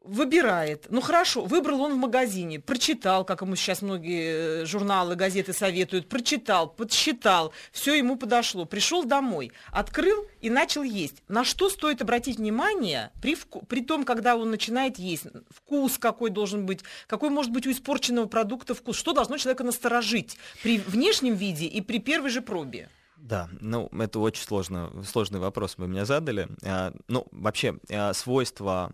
выбирает. 0.04 0.86
Ну 0.90 1.00
хорошо, 1.00 1.44
выбрал 1.44 1.82
он 1.82 1.94
в 1.94 1.96
магазине, 1.96 2.60
прочитал, 2.60 3.24
как 3.24 3.40
ему 3.40 3.56
сейчас 3.56 3.82
многие 3.82 4.62
э, 4.62 4.66
журналы, 4.66 5.16
газеты 5.16 5.52
советуют, 5.52 6.08
прочитал, 6.08 6.68
подсчитал, 6.68 7.52
все 7.72 7.94
ему 7.94 8.16
подошло, 8.16 8.66
пришел 8.66 9.04
домой, 9.04 9.52
открыл 9.72 10.26
и 10.40 10.50
начал 10.50 10.82
есть. 10.82 11.22
На 11.28 11.44
что 11.44 11.70
стоит 11.70 12.02
обратить 12.02 12.36
внимание 12.36 13.10
при, 13.22 13.36
при 13.68 13.80
том, 13.80 14.04
когда 14.04 14.36
он 14.36 14.50
начинает 14.50 14.98
есть? 14.98 15.24
Вкус 15.48 15.98
какой 15.98 16.30
должен 16.30 16.66
быть, 16.66 16.80
какой 17.06 17.30
может 17.30 17.50
быть 17.50 17.66
у 17.66 17.70
испорченного 17.70 18.26
продукта 18.26 18.74
вкус, 18.74 18.96
что 18.96 19.12
должно 19.12 19.38
человека 19.38 19.64
насторожить 19.64 20.36
при 20.62 20.78
внешнем 20.78 21.34
виде 21.34 21.66
и 21.66 21.80
при 21.80 21.98
первой 21.98 22.30
же 22.30 22.42
пробе? 22.42 22.88
Да, 23.24 23.48
ну 23.62 23.88
это 23.98 24.18
очень 24.18 24.42
сложно, 24.42 24.92
сложный 25.02 25.40
вопрос 25.40 25.78
вы 25.78 25.88
меня 25.88 26.04
задали. 26.04 26.46
А, 26.62 26.92
ну, 27.08 27.26
вообще, 27.32 27.78
а, 27.90 28.12
свойства 28.12 28.92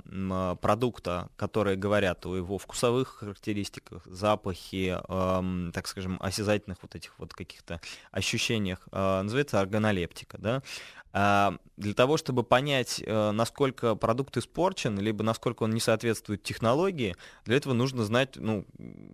продукта, 0.61 1.31
которые 1.35 1.77
говорят 1.77 2.25
о 2.27 2.37
его 2.37 2.57
вкусовых 2.57 3.09
характеристиках, 3.09 4.07
запахе, 4.07 5.01
так 5.73 5.89
скажем, 5.89 6.17
осязательных 6.21 6.79
вот 6.81 6.95
этих 6.95 7.19
вот 7.19 7.35
каких-то 7.35 7.81
ощущениях, 8.13 8.87
называется 8.93 9.59
органолептика, 9.59 10.39
да. 10.39 10.63
Для 11.13 11.95
того, 11.95 12.19
чтобы 12.19 12.43
понять, 12.43 13.03
э, 13.05 13.31
насколько 13.31 13.95
продукт 13.95 14.37
испорчен, 14.37 14.99
либо 14.99 15.25
насколько 15.25 15.63
он 15.63 15.71
не 15.71 15.81
соответствует 15.81 16.43
технологии, 16.43 17.17
для 17.47 17.57
этого 17.57 17.73
нужно 17.73 18.05
знать 18.05 18.37
ну, 18.37 18.67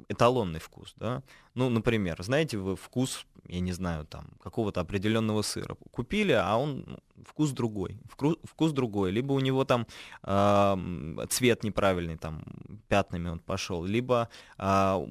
эталонный 0.09 0.59
вкус. 0.59 0.95
Да? 0.97 1.23
Ну, 1.55 1.71
например, 1.71 2.21
знаете 2.23 2.59
вы 2.59 2.75
вкус 2.75 3.25
я 3.49 3.61
не 3.61 3.73
знаю, 3.73 4.05
там, 4.05 4.27
какого-то 4.43 4.81
определенного 4.81 5.43
сыра. 5.43 5.77
Купили, 5.91 6.33
а 6.33 6.57
он 6.57 6.85
ну, 6.87 6.99
вкус 7.25 7.51
другой. 7.51 7.99
Вкус, 8.09 8.37
вкус 8.45 8.73
другой. 8.73 9.11
Либо 9.11 9.33
у 9.33 9.41
него 9.41 9.65
там 9.65 9.87
э, 10.23 11.27
цвет 11.31 11.65
неправильный, 11.65 12.17
там, 12.17 12.43
пятнами 12.89 13.29
он 13.29 13.39
пошел, 13.39 13.85
либо 13.85 14.29
э, 14.59 15.07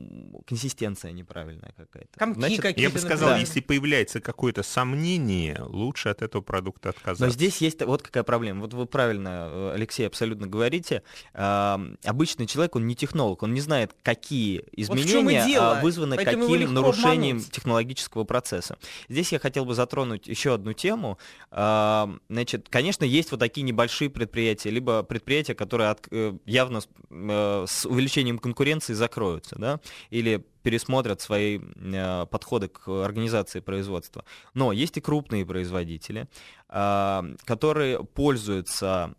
консистенция 0.46 1.12
неправильная 1.12 1.74
какая-то. 1.78 2.20
Комки 2.20 2.40
Значит, 2.40 2.62
какие-то. 2.62 2.82
Я 2.82 2.90
бы 2.90 3.00
сказал, 3.00 3.30
да. 3.30 3.38
если 3.38 3.62
появляется 3.62 4.20
какое-то 4.20 4.64
сомнение, 4.64 5.58
лучше 5.62 6.10
от 6.10 6.22
этого 6.22 6.42
продукта 6.42 6.75
отказаться. 6.84 7.26
Но 7.26 7.32
здесь 7.32 7.58
есть 7.58 7.82
вот 7.84 8.02
какая 8.02 8.24
проблема. 8.24 8.62
Вот 8.62 8.74
вы 8.74 8.86
правильно, 8.86 9.50
э, 9.52 9.72
Алексей, 9.76 10.08
абсолютно 10.08 10.48
говорите. 10.48 11.04
Э, 11.34 11.78
обычный 12.04 12.48
человек, 12.48 12.76
он 12.76 12.88
не 12.88 12.96
технолог, 12.96 13.44
он 13.44 13.54
не 13.54 13.62
знает, 13.62 13.96
какие 14.04 14.64
изменения 14.72 15.60
вот 15.60 15.82
вызваны 15.82 16.16
Поэтому 16.16 16.48
каким 16.48 16.74
нарушением 16.74 17.38
обмануть. 17.38 17.52
технологического 17.52 18.24
процесса. 18.24 18.78
Здесь 19.10 19.32
я 19.32 19.40
хотел 19.40 19.66
бы 19.66 19.74
затронуть 19.74 20.28
еще 20.28 20.54
одну 20.54 20.74
тему. 20.74 21.18
А, 21.52 22.10
значит, 22.30 22.68
конечно, 22.70 23.04
есть 23.04 23.32
вот 23.32 23.40
такие 23.40 23.64
небольшие 23.64 24.10
предприятия, 24.10 24.70
либо 24.70 25.04
предприятия, 25.04 25.56
которые 25.56 25.90
от, 25.90 26.08
э, 26.12 26.38
явно 26.46 26.82
э, 27.10 27.66
с 27.68 27.86
увеличением 27.86 28.40
конкуренции 28.40 28.94
закроются, 28.94 29.56
да, 29.58 29.80
или 30.10 30.46
пересмотрят 30.66 31.22
свои 31.22 31.60
э, 31.60 32.26
подходы 32.26 32.70
к 32.70 32.88
организации 33.06 33.60
производства. 33.60 34.26
Но 34.56 34.72
есть 34.72 34.98
и 34.98 35.02
крупные 35.02 35.46
производители, 35.46 36.28
а, 36.70 37.24
которые 37.46 38.04
пользуются 38.04 39.14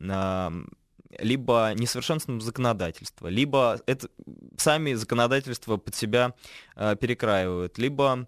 либо 1.21 1.73
несовершенством 1.77 2.41
законодательства, 2.41 3.29
либо 3.29 3.81
это 3.87 4.09
сами 4.57 4.95
законодательства 4.95 5.77
под 5.77 5.95
себя 5.95 6.35
э, 6.75 6.97
перекраивают, 7.01 7.79
либо 7.79 8.27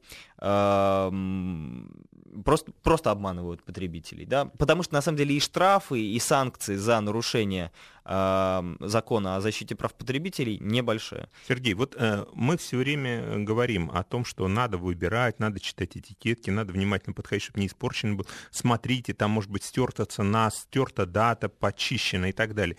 просто, 2.45 2.73
просто 2.83 3.11
обманывают 3.11 3.63
потребителей. 3.63 4.25
Да? 4.25 4.47
Потому 4.47 4.83
что 4.83 4.95
на 4.95 5.03
самом 5.03 5.19
деле 5.19 5.37
и 5.37 5.41
штрафы, 5.41 6.01
и 6.01 6.19
санкции 6.19 6.77
за 6.77 7.01
нарушение 7.01 7.73
э, 8.05 8.77
закона 8.81 9.37
о 9.37 9.41
защите 9.41 9.75
прав 9.75 9.95
потребителей 9.95 10.59
небольшие. 10.61 11.29
Сергей, 11.47 11.75
вот 11.75 11.95
э, 11.99 12.25
мы 12.35 12.57
все 12.57 12.77
время 12.77 13.45
говорим 13.45 13.91
о 13.93 14.03
том, 14.03 14.25
что 14.25 14.49
надо 14.49 14.79
выбирать, 14.79 15.39
надо 15.39 15.61
читать 15.61 15.97
этикетки, 15.97 16.51
надо 16.51 16.73
внимательно 16.73 17.15
подходить, 17.15 17.45
чтобы 17.45 17.61
не 17.61 17.67
испорчен 17.67 18.17
был. 18.17 18.27
Смотрите, 18.51 19.15
там 19.15 19.31
может 19.31 19.51
быть 19.51 19.65
стерта 19.65 20.05
цена, 20.05 20.51
стерта 20.51 21.07
дата, 21.07 21.49
почищена 21.49 22.31
и 22.31 22.33
так 22.33 22.55
далее. 22.55 22.77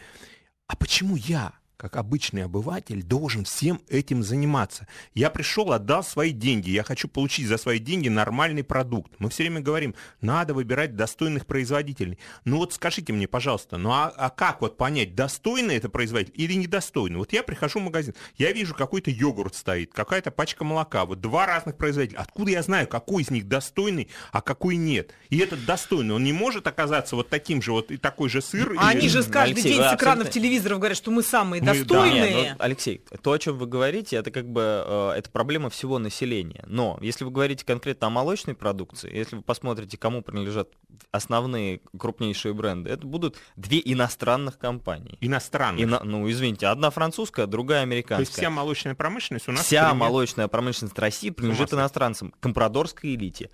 А 0.68 0.76
почему 0.76 1.16
я 1.16 1.59
как 1.80 1.96
обычный 1.96 2.44
обыватель, 2.44 3.02
должен 3.02 3.46
всем 3.46 3.82
этим 3.88 4.22
заниматься. 4.22 4.86
Я 5.14 5.30
пришел, 5.30 5.72
отдал 5.72 6.04
свои 6.04 6.32
деньги, 6.32 6.72
я 6.72 6.84
хочу 6.84 7.08
получить 7.08 7.48
за 7.48 7.58
свои 7.58 7.80
деньги 7.80 8.10
нормальный 8.10 8.66
продукт. 8.66 9.14
Мы 9.18 9.30
все 9.30 9.44
время 9.44 9.62
говорим, 9.62 9.96
надо 10.20 10.54
выбирать 10.54 10.98
достойных 10.98 11.46
производителей. 11.46 12.20
Ну 12.44 12.58
вот 12.58 12.74
скажите 12.74 13.14
мне, 13.14 13.30
пожалуйста, 13.30 13.78
ну 13.78 13.92
а, 13.92 14.10
а 14.10 14.30
как 14.30 14.60
вот 14.60 14.76
понять, 14.76 15.16
достойный 15.16 15.78
это 15.78 15.88
производитель 15.88 16.34
или 16.36 16.54
недостойный? 16.54 17.16
Вот 17.16 17.32
я 17.32 17.44
прихожу 17.44 17.80
в 17.80 17.84
магазин, 17.84 18.14
я 18.36 18.52
вижу, 18.52 18.76
какой-то 18.76 19.10
йогурт 19.10 19.56
стоит, 19.56 19.94
какая-то 19.94 20.32
пачка 20.32 20.66
молока, 20.66 21.06
вот 21.06 21.22
два 21.22 21.46
разных 21.46 21.78
производителя. 21.78 22.20
Откуда 22.20 22.52
я 22.52 22.62
знаю, 22.62 22.88
какой 22.88 23.24
из 23.24 23.32
них 23.32 23.48
достойный, 23.48 24.10
а 24.34 24.42
какой 24.42 24.76
нет? 24.76 25.14
И 25.30 25.38
этот 25.38 25.64
достойный, 25.64 26.16
он 26.16 26.26
не 26.26 26.34
может 26.34 26.68
оказаться 26.68 27.16
вот 27.16 27.30
таким 27.30 27.62
же, 27.62 27.72
вот 27.72 27.90
и 27.90 27.96
такой 27.96 28.28
же 28.28 28.42
сыр. 28.42 28.76
А 28.78 28.94
и... 28.94 28.98
они 28.98 29.08
же 29.08 29.24
каждый 29.24 29.54
Алексей, 29.54 29.76
день 29.76 29.82
с 29.82 29.94
экранов 29.94 30.28
абсолютно... 30.28 30.32
телевизоров 30.32 30.80
говорят, 30.80 30.98
что 30.98 31.12
мы 31.12 31.24
самые 31.24 31.69
достойные. 31.74 32.22
Да. 32.22 32.42
Нет, 32.42 32.56
ну, 32.58 32.66
Алексей, 32.66 33.02
то, 33.22 33.32
о 33.32 33.40
чем 33.40 33.58
вы 33.58 33.66
говорите, 33.68 34.16
это 34.16 34.32
как 34.32 34.50
бы 34.50 34.84
э, 34.86 35.12
это 35.18 35.30
проблема 35.30 35.70
всего 35.70 36.00
населения. 36.00 36.64
Но 36.68 36.98
если 37.02 37.24
вы 37.24 37.32
говорите 37.32 37.66
конкретно 37.66 38.08
о 38.08 38.10
молочной 38.10 38.56
продукции, 38.56 39.16
если 39.16 39.38
вы 39.38 39.42
посмотрите, 39.42 39.98
кому 39.98 40.22
принадлежат 40.22 40.70
основные 41.12 41.82
крупнейшие 41.98 42.54
бренды, 42.54 42.90
это 42.90 43.06
будут 43.06 43.38
две 43.56 43.82
иностранных 43.84 44.58
компании. 44.58 45.18
Иностранных? 45.22 45.84
Ино, 45.84 46.02
ну, 46.04 46.30
извините, 46.30 46.68
одна 46.68 46.90
французская, 46.90 47.48
другая 47.48 47.84
американская. 47.84 48.26
То 48.26 48.30
есть 48.30 48.34
вся 48.34 48.50
молочная 48.50 48.96
промышленность 48.96 49.48
у 49.48 49.52
нас... 49.52 49.66
Вся 49.66 49.90
пример... 49.90 49.96
молочная 49.96 50.48
промышленность 50.48 50.98
России 51.00 51.30
принадлежит 51.30 51.74
иностранцам, 51.74 52.34
компрадорской 52.40 53.16
элите. 53.16 53.50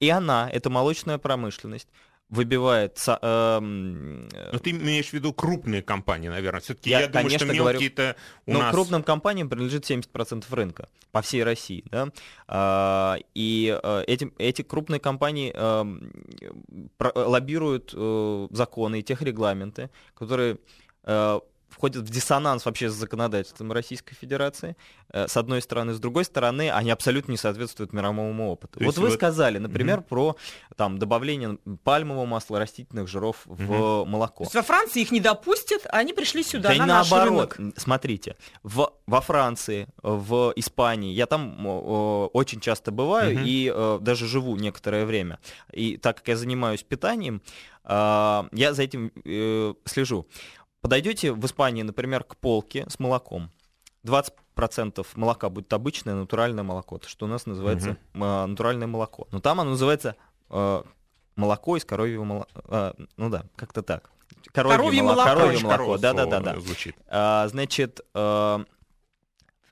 И 0.00 0.08
она, 0.10 0.48
эта 0.52 0.70
молочная 0.70 1.18
промышленность, 1.18 1.88
выбивает... 2.28 2.98
Э, 3.06 3.58
Но 3.60 4.58
ты 4.58 4.70
имеешь 4.70 5.08
в 5.08 5.12
виду 5.12 5.32
крупные 5.32 5.82
компании, 5.82 6.28
наверное. 6.28 6.60
Все-таки 6.60 6.90
я, 6.90 7.00
я 7.00 7.06
думаю, 7.08 7.24
конечно, 7.24 7.46
что 7.46 7.54
мелкие-то 7.54 8.16
у 8.46 8.52
Но 8.52 8.58
нас... 8.60 8.74
крупным 8.74 9.02
компаниям 9.02 9.48
принадлежит 9.48 9.90
70% 9.90 10.44
рынка 10.50 10.88
по 11.10 11.22
всей 11.22 11.42
России. 11.42 11.84
Да? 11.90 12.08
А, 12.46 13.16
и 13.34 13.78
э, 13.82 14.04
эти, 14.06 14.32
эти 14.38 14.62
крупные 14.62 15.00
компании 15.00 15.52
э, 15.54 15.98
лоббируют 17.14 17.92
э, 17.94 18.48
законы 18.50 19.00
и 19.00 19.02
техрегламенты, 19.02 19.90
которые 20.14 20.58
входят 21.68 22.04
в 22.04 22.10
диссонанс 22.10 22.64
вообще 22.64 22.88
с 22.88 22.94
законодательством 22.94 23.72
Российской 23.72 24.14
Федерации, 24.14 24.76
э, 25.12 25.28
с 25.28 25.36
одной 25.36 25.62
стороны. 25.62 25.94
С 25.94 26.00
другой 26.00 26.24
стороны, 26.24 26.70
они 26.70 26.90
абсолютно 26.90 27.32
не 27.32 27.38
соответствуют 27.38 27.92
мировому 27.92 28.50
опыту. 28.50 28.80
То 28.80 28.84
вот 28.84 28.96
вы 28.96 29.08
вот... 29.08 29.14
сказали, 29.14 29.58
например, 29.58 30.00
угу. 30.00 30.06
про 30.08 30.36
там, 30.76 30.98
добавление 30.98 31.58
пальмового 31.84 32.26
масла, 32.26 32.58
растительных 32.58 33.08
жиров 33.08 33.42
угу. 33.46 33.56
в 33.56 34.04
молоко. 34.06 34.44
То 34.44 34.48
есть 34.48 34.54
во 34.54 34.62
Франции 34.62 35.02
их 35.02 35.10
не 35.10 35.20
допустят, 35.20 35.86
а 35.86 35.98
они 35.98 36.12
пришли 36.12 36.42
сюда, 36.42 36.70
да 36.70 36.74
на 36.76 36.86
наш 36.86 37.10
наоборот. 37.10 37.56
рынок. 37.56 37.78
Смотрите, 37.78 38.36
в, 38.62 38.92
во 39.06 39.20
Франции, 39.20 39.88
в 40.02 40.52
Испании, 40.56 41.12
я 41.12 41.26
там 41.26 41.66
о, 41.66 42.30
очень 42.32 42.60
часто 42.60 42.90
бываю 42.90 43.36
угу. 43.36 43.44
и 43.44 43.72
о, 43.74 43.98
даже 43.98 44.26
живу 44.26 44.56
некоторое 44.56 45.04
время. 45.04 45.38
И 45.72 45.96
так 45.96 46.18
как 46.18 46.28
я 46.28 46.36
занимаюсь 46.36 46.82
питанием, 46.82 47.42
э, 47.84 48.44
я 48.52 48.74
за 48.74 48.82
этим 48.82 49.12
э, 49.24 49.74
слежу. 49.84 50.26
Подойдете 50.80 51.32
в 51.32 51.44
Испании, 51.44 51.82
например, 51.82 52.24
к 52.24 52.36
полке 52.36 52.86
с 52.88 52.98
молоком. 52.98 53.50
20% 54.04 55.06
молока 55.16 55.48
будет 55.48 55.72
обычное 55.72 56.14
натуральное 56.14 56.64
молоко, 56.64 56.98
то, 56.98 57.08
что 57.08 57.26
у 57.26 57.28
нас 57.28 57.46
называется 57.46 57.96
угу. 58.14 58.24
натуральное 58.24 58.86
молоко. 58.86 59.26
Но 59.32 59.40
там 59.40 59.60
оно 59.60 59.70
называется 59.70 60.16
э, 60.50 60.82
молоко 61.36 61.76
из 61.76 61.84
коровьего 61.84 62.24
молока. 62.24 62.50
Э, 62.68 62.92
ну 63.16 63.28
да, 63.28 63.44
как-то 63.56 63.82
так. 63.82 64.10
Коровье, 64.52 64.76
коровье 64.76 65.02
молоко. 65.02 65.24
Коровье 65.24 65.58
молоко, 65.60 65.98
да-да-да. 65.98 66.56
А, 67.08 67.48
значит, 67.48 68.00
э, 68.14 68.64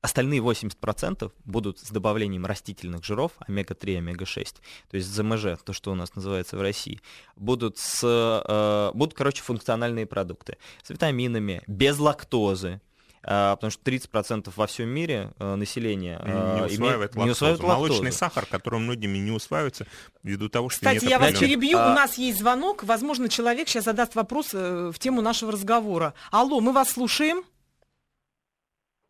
Остальные 0.06 0.38
80% 0.38 1.32
будут 1.46 1.80
с 1.80 1.90
добавлением 1.90 2.46
растительных 2.46 3.04
жиров, 3.04 3.32
омега-3, 3.48 3.98
омега-6, 3.98 4.54
то 4.88 4.96
есть 4.96 5.08
ЗМЖ, 5.08 5.58
то, 5.64 5.72
что 5.72 5.90
у 5.90 5.96
нас 5.96 6.14
называется 6.14 6.56
в 6.56 6.60
России, 6.60 7.00
будут, 7.34 7.76
с, 7.78 8.04
э, 8.04 8.96
будут 8.96 9.14
короче, 9.14 9.42
функциональные 9.42 10.06
продукты 10.06 10.58
с 10.84 10.90
витаминами, 10.90 11.60
без 11.66 11.98
лактозы, 11.98 12.80
Uh, 13.24 13.56
потому 13.56 13.72
что 13.72 13.82
30% 13.90 14.52
во 14.54 14.68
всем 14.68 14.88
мире 14.88 15.32
uh, 15.40 15.56
населения 15.56 16.22
не 16.24 16.64
усваивает, 16.64 16.78
имеет, 16.78 16.98
лактозу. 17.00 17.24
не 17.24 17.30
усваивает 17.32 17.60
лактозу. 17.64 17.88
Молочный 17.88 18.12
сахар, 18.12 18.46
который 18.46 18.78
многими 18.78 19.18
не 19.18 19.32
усваивается 19.32 19.88
ввиду 20.22 20.48
того, 20.48 20.68
что 20.68 20.86
Кстати, 20.86 21.06
я 21.06 21.18
вас 21.18 21.36
перебью, 21.36 21.76
а... 21.76 21.90
у 21.90 21.94
нас 21.96 22.18
есть 22.18 22.38
звонок, 22.38 22.84
возможно, 22.84 23.28
человек 23.28 23.68
сейчас 23.68 23.82
задаст 23.82 24.14
вопрос 24.14 24.50
э, 24.52 24.92
в 24.94 24.98
тему 25.00 25.22
нашего 25.22 25.50
разговора. 25.50 26.14
Алло, 26.30 26.60
мы 26.60 26.70
вас 26.70 26.90
слушаем. 26.90 27.42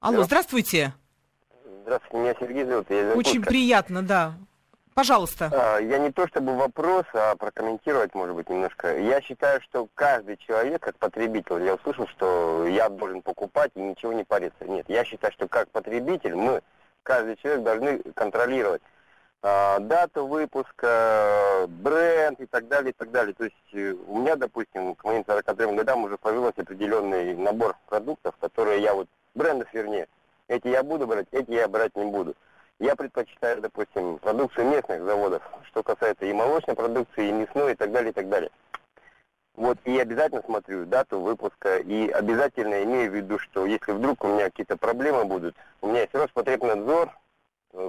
Алло, 0.01 0.23
здравствуйте. 0.25 0.93
Здравствуйте, 1.83 2.17
меня 2.17 2.35
Сергей 2.39 2.65
зовут. 2.65 2.91
Я 2.91 3.15
Очень 3.15 3.43
приятно, 3.43 4.03
да. 4.03 4.35
Пожалуйста. 4.95 5.51
А, 5.53 5.79
я 5.79 5.99
не 5.99 6.11
то 6.11 6.27
чтобы 6.27 6.57
вопрос, 6.57 7.05
а 7.13 7.37
прокомментировать, 7.37 8.15
может 8.15 8.35
быть, 8.35 8.49
немножко. 8.49 8.99
Я 8.99 9.21
считаю, 9.21 9.61
что 9.61 9.89
каждый 9.95 10.39
человек, 10.39 10.83
как 10.83 10.97
потребитель, 10.99 11.63
я 11.65 11.75
услышал, 11.75 12.07
что 12.09 12.67
я 12.67 12.89
должен 12.89 13.21
покупать 13.21 13.73
и 13.75 13.81
ничего 13.81 14.13
не 14.13 14.25
париться. 14.25 14.65
Нет, 14.65 14.87
я 14.89 15.05
считаю, 15.05 15.33
что 15.33 15.49
как 15.49 15.71
потребитель 15.71 16.35
мы, 16.35 16.63
каждый 17.03 17.37
человек, 17.37 17.63
должны 17.63 17.99
контролировать 18.15 18.83
а, 19.43 19.79
дату 19.81 20.27
выпуска, 20.27 21.67
бренд 21.69 22.41
и 22.41 22.47
так 22.47 22.67
далее, 22.69 22.93
и 22.93 22.95
так 22.95 23.11
далее. 23.11 23.35
То 23.35 23.45
есть 23.45 23.75
э, 23.75 23.93
у 23.93 24.19
меня, 24.19 24.37
допустим, 24.37 24.95
к 24.95 25.05
моим 25.05 25.25
43 25.27 25.77
годам 25.77 26.05
уже 26.05 26.17
появился 26.17 26.63
определенный 26.63 27.35
набор 27.37 27.77
продуктов, 27.87 28.35
которые 28.39 28.83
я 28.83 28.95
вот 28.95 29.09
брендов 29.37 29.73
вернее. 29.73 30.09
Эти 30.49 30.69
я 30.69 30.83
буду 30.83 31.07
брать, 31.07 31.27
эти 31.31 31.53
я 31.53 31.69
брать 31.69 31.95
не 31.97 32.05
буду. 32.05 32.35
Я 32.79 32.97
предпочитаю, 32.97 33.61
допустим, 33.61 34.19
продукцию 34.19 34.69
местных 34.69 35.03
заводов, 35.03 35.43
что 35.65 35.83
касается 35.83 36.27
и 36.27 36.33
молочной 36.33 36.77
продукции, 36.77 37.29
и 37.29 37.33
мясной, 37.33 37.73
и 37.73 37.75
так 37.75 37.91
далее, 37.91 38.11
и 38.11 38.13
так 38.13 38.29
далее. 38.29 38.51
Вот, 39.55 39.79
и 39.87 39.99
обязательно 39.99 40.43
смотрю 40.43 40.85
дату 40.85 41.21
выпуска, 41.21 41.79
и 41.79 42.11
обязательно 42.11 42.83
имею 42.83 43.11
в 43.11 43.15
виду, 43.15 43.39
что 43.39 43.65
если 43.65 43.93
вдруг 43.93 44.23
у 44.23 44.29
меня 44.29 44.45
какие-то 44.45 44.77
проблемы 44.77 45.25
будут, 45.25 45.57
у 45.81 45.89
меня 45.89 46.03
есть 46.03 46.15
Роспотребнадзор, 46.15 47.11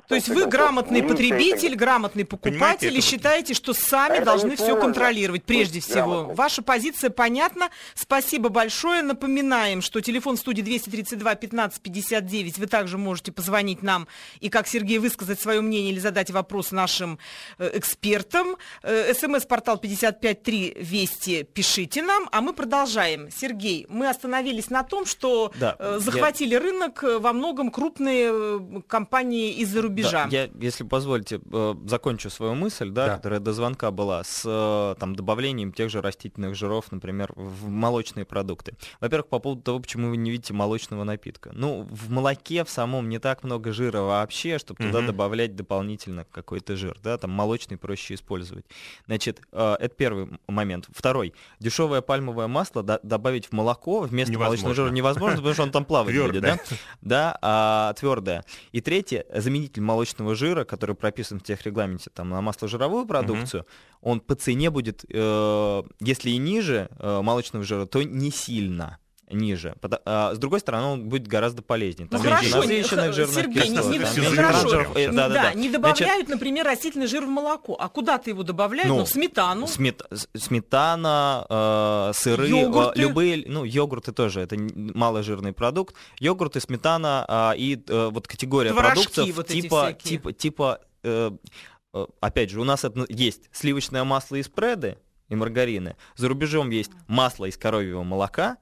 То 0.07 0.15
есть 0.15 0.27
вы 0.27 0.45
грамотный 0.47 1.01
потребитель, 1.01 1.75
грамотный 1.75 2.25
покупатель 2.25 2.95
и 2.95 3.01
считаете, 3.01 3.53
что 3.53 3.73
сами 3.73 4.23
должны 4.23 4.55
все 4.55 4.75
контролировать 4.79 5.43
прежде 5.43 5.79
всего. 5.79 6.25
Ваша 6.33 6.61
позиция 6.61 7.09
понятна. 7.09 7.69
Спасибо 7.95 8.49
большое. 8.49 9.01
Напоминаем, 9.01 9.81
что 9.81 10.01
телефон 10.01 10.37
студии 10.37 10.61
232 10.61 11.35
15 11.35 11.81
59. 11.81 12.57
Вы 12.57 12.67
также 12.67 12.97
можете 12.97 13.31
позвонить 13.31 13.81
нам 13.81 14.07
и, 14.39 14.49
как 14.49 14.67
Сергей, 14.67 14.97
высказать 14.99 15.39
свое 15.39 15.61
мнение 15.61 15.91
или 15.91 15.99
задать 15.99 16.31
вопрос 16.31 16.71
нашим 16.71 17.17
э, 17.57 17.71
экспертам. 17.77 18.57
Э, 18.83 19.13
СМС-портал 19.13 19.77
553 19.77 20.77
Вести. 20.79 21.43
Пишите 21.43 22.01
нам, 22.01 22.27
а 22.31 22.41
мы 22.41 22.53
продолжаем. 22.53 23.29
Сергей, 23.31 23.85
мы 23.89 24.09
остановились 24.09 24.69
на 24.69 24.83
том, 24.83 25.05
что 25.05 25.53
да, 25.59 25.77
захватили 25.99 26.53
я... 26.53 26.59
рынок 26.59 27.03
во 27.03 27.31
многом 27.31 27.71
крупные 27.71 28.83
компании 28.87 29.53
из 29.53 29.76
из-за 29.77 29.87
рубежа. 29.87 30.27
Да, 30.29 30.37
я, 30.37 30.49
если 30.59 30.83
позволите, 30.83 31.39
э, 31.51 31.75
закончу 31.85 32.29
свою 32.29 32.55
мысль, 32.55 32.89
да, 32.89 33.07
да. 33.07 33.15
которая 33.15 33.39
до 33.39 33.53
звонка 33.53 33.91
была, 33.91 34.23
с 34.23 34.43
э, 34.45 34.95
там, 34.99 35.15
добавлением 35.15 35.71
тех 35.71 35.89
же 35.89 36.01
растительных 36.01 36.55
жиров, 36.55 36.91
например, 36.91 37.31
в 37.35 37.67
молочные 37.69 38.25
продукты. 38.25 38.73
Во-первых, 38.99 39.27
по 39.27 39.39
поводу 39.39 39.61
того, 39.61 39.79
почему 39.79 40.09
вы 40.09 40.17
не 40.17 40.31
видите 40.31 40.53
молочного 40.53 41.03
напитка. 41.03 41.51
Ну, 41.53 41.87
в 41.89 42.09
молоке 42.09 42.63
в 42.63 42.69
самом 42.69 43.09
не 43.09 43.19
так 43.19 43.43
много 43.43 43.71
жира 43.71 44.01
вообще, 44.01 44.57
чтобы 44.57 44.83
туда 44.83 44.99
угу. 44.99 45.07
добавлять 45.07 45.55
дополнительно 45.55 46.25
какой-то 46.31 46.75
жир. 46.75 46.97
Да, 47.03 47.17
там 47.17 47.31
молочный 47.31 47.77
проще 47.77 48.15
использовать. 48.15 48.65
Значит, 49.05 49.41
э, 49.51 49.75
это 49.79 49.95
первый 49.95 50.29
момент. 50.47 50.87
Второй. 50.93 51.33
Дешевое 51.59 52.01
пальмовое 52.01 52.47
масло 52.47 52.83
добавить 52.83 53.47
в 53.47 53.51
молоко 53.51 54.01
вместо 54.01 54.31
невозможно. 54.31 54.45
молочного 54.45 54.75
жира 54.75 54.89
невозможно, 54.89 55.37
потому 55.37 55.53
что 55.53 55.63
он 55.63 55.71
там 55.71 55.85
плавать 55.85 56.15
будет, 56.15 56.41
да? 56.41 56.59
Да, 57.01 57.37
а, 57.41 57.93
твердое. 57.93 58.43
И 58.71 58.81
третье, 58.81 59.25
заменить 59.33 59.56
заменитель 59.57 59.81
молочного 59.81 60.35
жира, 60.35 60.63
который 60.63 60.95
прописан 60.95 61.39
в 61.39 61.43
техрегламенте 61.43 62.09
там, 62.13 62.29
на 62.29 62.41
масложировую 62.41 63.05
продукцию, 63.05 63.61
угу. 63.61 64.11
он 64.11 64.19
по 64.19 64.35
цене 64.35 64.69
будет, 64.69 65.03
э, 65.09 65.83
если 65.99 66.29
и 66.29 66.37
ниже 66.37 66.89
э, 66.99 67.21
молочного 67.21 67.65
жира, 67.65 67.85
то 67.85 68.03
не 68.03 68.31
сильно 68.31 68.99
ниже. 69.29 69.75
А, 70.05 70.33
с 70.33 70.37
другой 70.37 70.59
стороны, 70.59 70.87
он 70.87 71.09
будет 71.09 71.27
гораздо 71.27 71.61
полезнее. 71.61 72.07
Там 72.07 72.21
ну, 72.21 72.29
хорошо, 72.29 72.57
насыщенных 72.57 73.13
жирных 73.13 73.35
Сергей, 73.35 73.61
кислот, 73.63 73.91
не, 73.91 73.97
не, 73.97 74.35
хорошо. 74.35 74.85
Э, 74.95 75.11
да, 75.11 75.27
да, 75.27 75.33
да. 75.33 75.53
не 75.53 75.69
добавляют, 75.69 75.97
Значит, 75.97 76.29
например, 76.29 76.65
растительный 76.65 77.07
жир 77.07 77.25
в 77.25 77.29
молоко. 77.29 77.75
А 77.79 77.89
куда 77.89 78.17
ты 78.17 78.31
его 78.31 78.43
добавляют? 78.43 78.89
Ну, 78.89 78.99
ну 78.99 79.05
сметану. 79.05 79.67
Смет, 79.67 80.01
сметана, 80.35 81.45
э, 81.49 82.11
сыры, 82.15 82.47
йогурты. 82.47 82.99
Э, 82.99 83.01
любые, 83.01 83.43
ну, 83.47 83.63
йогурты 83.63 84.11
тоже, 84.11 84.41
это 84.41 84.57
маложирный 84.57 85.53
продукт. 85.53 85.95
Йогурты, 86.19 86.59
сметана 86.59 87.53
э, 87.55 87.57
и 87.57 87.83
э, 87.87 88.09
вот 88.11 88.27
категория 88.27 88.71
Творожки 88.71 89.13
продуктов 89.13 89.35
вот 89.35 89.47
типа, 89.47 89.93
типа, 90.01 90.33
типа, 90.33 90.79
э, 91.03 91.31
э, 91.93 92.05
опять 92.21 92.49
же, 92.49 92.61
у 92.61 92.63
нас 92.63 92.83
это, 92.83 93.05
есть 93.09 93.49
сливочное 93.51 94.03
масло 94.03 94.35
из 94.37 94.47
преды 94.47 94.97
и 95.29 95.35
маргарины. 95.35 95.95
За 96.15 96.27
рубежом 96.27 96.69
есть 96.69 96.91
масло 97.07 97.45
из 97.45 97.57
коровьего 97.57 98.03
молока, 98.03 98.57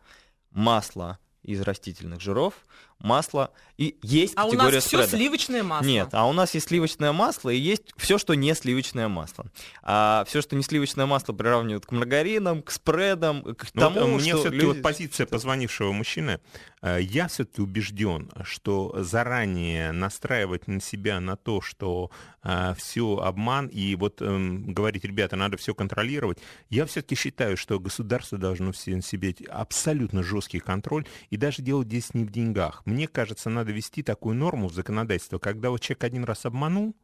масло 0.56 1.20
из 1.44 1.62
растительных 1.62 2.22
жиров, 2.22 2.66
масло 3.00 3.52
и 3.78 3.98
есть 4.02 4.34
а 4.36 4.46
категория 4.46 4.70
у 4.70 4.76
нас 4.76 4.86
спреда. 4.86 5.08
все 5.08 5.18
сливочное 5.18 5.64
масло. 5.64 5.88
Нет, 5.88 6.10
а 6.14 6.28
у 6.28 6.34
нас 6.34 6.54
есть 6.54 6.68
сливочное 6.70 7.12
масло 7.12 7.50
и 7.50 7.58
есть 7.58 7.84
все, 7.98 8.18
что 8.18 8.34
не 8.34 8.54
сливочное 8.56 9.08
масло. 9.08 9.46
А 9.84 10.24
все, 10.28 10.42
что 10.42 10.56
не 10.56 10.64
сливочное 10.64 11.06
масло, 11.06 11.34
приравнивают 11.34 11.86
к 11.86 11.92
маргаринам, 11.92 12.62
к 12.62 12.72
спредам, 12.72 13.44
к 13.44 13.68
Но 13.74 13.82
тому, 13.82 14.00
вот, 14.00 14.08
э, 14.08 14.22
мне 14.22 14.30
что 14.30 14.40
все-таки 14.40 14.56
люди... 14.56 14.66
вот 14.66 14.82
позиция 14.82 15.26
позвонившего 15.26 15.92
мужчины, 15.92 16.40
э, 16.82 17.00
я 17.02 17.28
все-таки 17.28 17.62
убежден, 17.62 18.32
что 18.44 18.96
заранее 19.00 19.92
настраивать 19.92 20.68
на 20.68 20.80
себя 20.80 21.20
на 21.20 21.36
то, 21.36 21.60
что 21.60 22.12
э, 22.44 22.74
все 22.78 23.18
обман 23.18 23.68
и 23.68 23.96
вот 23.96 24.22
э, 24.22 24.26
говорить, 24.28 25.04
ребята, 25.04 25.36
надо 25.36 25.58
все 25.58 25.76
контролировать, 25.76 26.40
я 26.70 26.86
все-таки 26.86 27.16
считаю, 27.16 27.58
что 27.58 27.78
государство 27.80 28.38
должно 28.38 28.72
все 28.72 29.02
себе 29.02 29.36
абсолютно 29.50 30.24
жесткий 30.24 30.60
контроль 30.60 31.06
и 31.30 31.36
даже 31.36 31.62
делать 31.62 31.88
здесь 31.88 32.14
не 32.14 32.24
в 32.24 32.32
деньгах. 32.32 32.85
Мне 32.86 33.08
кажется, 33.08 33.50
надо 33.50 33.72
вести 33.72 34.04
такую 34.04 34.36
норму 34.36 34.68
в 34.68 34.74
законодательство, 34.74 35.40
когда 35.40 35.72
вот 35.72 35.82
человек 35.82 36.04
один 36.04 36.24
раз 36.24 36.46
обманул, 36.46 36.96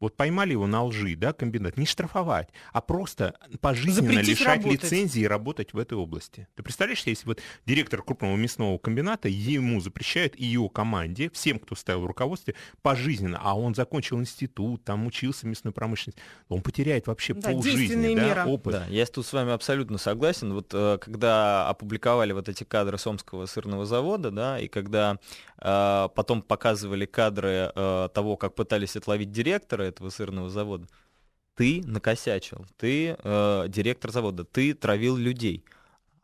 вот 0.00 0.16
поймали 0.16 0.52
его 0.52 0.66
на 0.66 0.84
лжи, 0.84 1.16
да, 1.16 1.32
комбинат, 1.32 1.76
не 1.76 1.86
штрафовать, 1.86 2.48
а 2.72 2.80
просто 2.80 3.34
пожизненно 3.60 4.08
Запретить 4.12 4.40
лишать 4.40 4.62
работать. 4.62 4.82
лицензии 4.84 5.22
и 5.22 5.26
работать 5.26 5.72
в 5.72 5.78
этой 5.78 5.94
области. 5.96 6.48
Ты 6.54 6.62
представляешь, 6.62 7.02
если 7.06 7.26
вот 7.26 7.40
директор 7.64 8.02
крупного 8.02 8.36
мясного 8.36 8.76
комбината, 8.78 9.28
ему 9.28 9.80
запрещает 9.80 10.38
и 10.38 10.44
его 10.44 10.68
команде, 10.68 11.30
всем, 11.30 11.58
кто 11.58 11.74
стоял 11.74 12.00
в 12.00 12.06
руководстве, 12.06 12.54
пожизненно, 12.82 13.40
а 13.42 13.58
он 13.58 13.74
закончил 13.74 14.18
институт, 14.20 14.84
там 14.84 15.06
учился 15.06 15.46
в 15.46 15.48
мясной 15.48 15.72
промышленности, 15.72 16.20
он 16.48 16.60
потеряет 16.60 17.06
вообще 17.06 17.34
Да, 17.34 17.50
полжизни, 17.50 18.14
да, 18.14 18.24
меры. 18.26 18.44
опыт. 18.44 18.72
Да, 18.74 18.86
я 18.88 19.06
тут 19.06 19.24
с 19.26 19.32
вами 19.32 19.52
абсолютно 19.52 19.98
согласен. 19.98 20.52
Вот 20.52 20.70
э, 20.74 20.98
когда 21.00 21.68
опубликовали 21.68 22.32
вот 22.32 22.48
эти 22.48 22.64
кадры 22.64 22.98
Сомского 22.98 23.46
сырного 23.46 23.86
завода, 23.86 24.30
да, 24.30 24.58
и 24.60 24.68
когда 24.68 25.18
э, 25.58 26.08
потом 26.14 26.42
показывали 26.42 27.06
кадры 27.06 27.72
э, 27.74 28.08
того, 28.12 28.36
как 28.36 28.54
пытались 28.54 28.96
отловить 28.96 29.30
директора 29.30 29.85
этого 29.86 30.10
сырного 30.10 30.50
завода, 30.50 30.88
ты 31.54 31.82
накосячил, 31.86 32.66
ты 32.76 33.16
э, 33.18 33.64
директор 33.68 34.10
завода, 34.12 34.44
ты 34.44 34.74
травил 34.74 35.16
людей. 35.16 35.64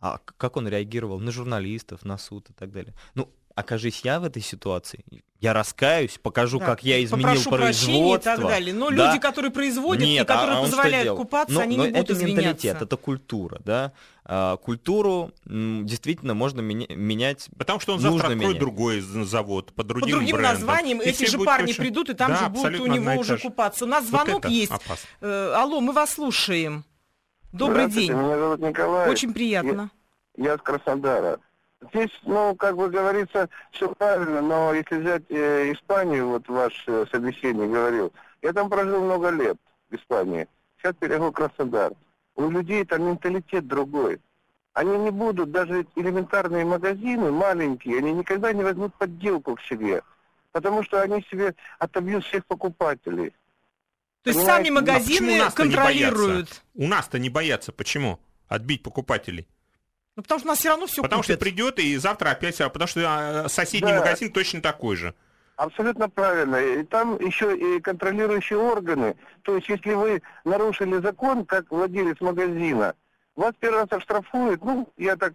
А 0.00 0.18
как 0.18 0.56
он 0.56 0.68
реагировал 0.68 1.20
на 1.20 1.30
журналистов, 1.30 2.04
на 2.04 2.18
суд 2.18 2.50
и 2.50 2.52
так 2.52 2.72
далее? 2.72 2.94
Ну, 3.14 3.32
окажись 3.54 4.00
я 4.04 4.20
в 4.20 4.24
этой 4.24 4.42
ситуации, 4.42 5.04
я 5.40 5.52
раскаюсь, 5.52 6.18
покажу, 6.22 6.58
Да, 6.60 6.66
как 6.66 6.84
я 6.84 7.02
изменил 7.02 7.28
попрошу 7.28 7.50
прощения 7.50 7.94
и 7.96 8.18
производство. 8.18 8.36
так 8.36 8.46
далее. 8.46 8.72
Но 8.74 8.90
Да. 8.90 9.08
люди, 9.08 9.18
которые 9.20 9.50
производят 9.50 10.04
Нет, 10.06 10.24
и 10.24 10.26
которые 10.26 10.52
а- 10.54 10.58
а 10.58 10.60
он 10.60 10.66
что 10.68 10.76
позволяют 10.76 11.04
делал? 11.04 11.16
купаться, 11.18 11.54
Ну, 11.54 11.60
они 11.60 11.76
но 11.76 11.86
не 11.86 11.92
будут 11.92 12.10
это 12.10 12.24
менталитет, 12.24 12.80
это 12.82 12.96
культура, 12.96 13.60
да. 13.64 13.92
А, 14.24 14.56
культуру 14.56 15.32
м, 15.46 15.84
действительно 15.84 16.34
можно 16.34 16.60
меня- 16.60 16.86
менять. 16.94 17.48
Потому 17.58 17.80
что 17.80 17.92
он 17.94 17.96
Нужно 18.00 18.10
завтра 18.18 18.26
откроет 18.34 18.48
менять. 18.50 18.60
другой 18.60 19.00
завод 19.00 19.66
под 19.66 19.74
По 19.74 19.82
другим, 19.84 20.10
другим 20.18 20.36
брендом. 20.36 20.52
названиям 20.54 21.00
И 21.00 21.06
эти 21.06 21.24
же 21.24 21.38
парни 21.40 21.64
очень- 21.70 21.76
придут, 21.76 22.08
и 22.10 22.14
там 22.14 22.30
Да, 22.30 22.36
же 22.38 22.48
будут 22.50 22.80
у 22.80 22.86
него 22.86 23.12
уже 23.20 23.36
же. 23.36 23.42
купаться. 23.42 23.84
У 23.84 23.88
нас 23.88 24.02
Вот 24.04 24.10
звонок 24.10 24.44
это 24.44 24.48
есть. 24.48 24.70
опасно. 24.70 25.08
Э, 25.20 25.52
алло, 25.56 25.80
мы 25.80 25.92
вас 25.92 26.12
слушаем. 26.12 26.84
Добрый 27.52 27.90
день. 27.90 28.12
Меня 28.12 28.38
зовут 28.38 28.60
Николай. 28.60 29.10
Очень 29.10 29.34
приятно. 29.34 29.90
Я 30.36 30.56
с 30.56 30.60
Краснодара. 30.62 31.38
Здесь, 31.90 32.10
ну, 32.22 32.54
как 32.54 32.76
бы 32.76 32.88
говорится, 32.88 33.48
все 33.72 33.92
правильно, 33.94 34.40
но 34.40 34.72
если 34.72 34.98
взять 34.98 35.24
э, 35.30 35.72
Испанию, 35.72 36.28
вот 36.28 36.48
ваш 36.48 36.84
э, 36.86 37.06
собеседник 37.10 37.70
говорил, 37.70 38.12
я 38.40 38.52
там 38.52 38.70
прожил 38.70 39.02
много 39.02 39.30
лет 39.30 39.56
в 39.90 39.94
Испании. 39.96 40.46
Сейчас 40.78 40.94
переехал 40.94 41.30
в 41.30 41.32
Краснодар. 41.32 41.92
У 42.36 42.48
людей 42.48 42.84
там 42.84 43.02
менталитет 43.04 43.66
другой. 43.66 44.20
Они 44.74 44.96
не 44.96 45.10
будут, 45.10 45.50
даже 45.50 45.86
элементарные 45.96 46.64
магазины 46.64 47.30
маленькие, 47.30 47.98
они 47.98 48.12
никогда 48.12 48.52
не 48.52 48.62
возьмут 48.62 48.94
подделку 48.94 49.56
к 49.56 49.60
себе. 49.62 50.02
Потому 50.52 50.82
что 50.82 51.02
они 51.02 51.22
себе 51.30 51.54
отобьют 51.78 52.24
всех 52.24 52.46
покупателей. 52.46 53.30
То 54.22 54.30
есть 54.30 54.38
Понимаете, 54.38 54.68
сами 54.68 54.68
А 54.68 54.80
магазины 54.80 55.30
не 55.30 55.50
контролируют. 55.50 56.48
боятся? 56.48 56.60
У 56.74 56.86
нас-то 56.86 57.18
не 57.18 57.28
боятся. 57.28 57.72
Почему? 57.72 58.20
Отбить 58.48 58.82
покупателей. 58.82 59.48
Ну, 60.16 60.22
потому 60.22 60.38
что 60.40 60.48
у 60.48 60.50
нас 60.50 60.58
все 60.58 60.68
равно 60.68 60.86
все 60.86 61.02
потому 61.02 61.22
что 61.22 61.32
купят. 61.34 61.40
придет 61.40 61.78
и 61.78 61.96
завтра 61.96 62.30
опять... 62.30 62.58
Потому 62.58 62.86
что 62.86 63.00
а, 63.06 63.48
соседний 63.48 63.92
Да. 63.92 63.98
магазин 64.00 64.30
точно 64.32 64.60
такой 64.60 64.96
же. 64.96 65.14
Абсолютно 65.56 66.08
правильно. 66.08 66.56
И 66.56 66.82
там 66.84 67.18
еще 67.20 67.56
и 67.56 67.80
контролирующие 67.80 68.58
органы. 68.58 69.16
То 69.42 69.56
есть, 69.56 69.68
если 69.68 69.94
вы 69.94 70.22
нарушили 70.44 70.98
закон, 71.00 71.46
как 71.46 71.70
владелец 71.70 72.20
магазина, 72.20 72.94
вас 73.36 73.54
первый 73.58 73.80
раз 73.82 73.88
оштрафуют, 73.92 74.62
ну, 74.64 74.92
я 74.96 75.16
так 75.16 75.34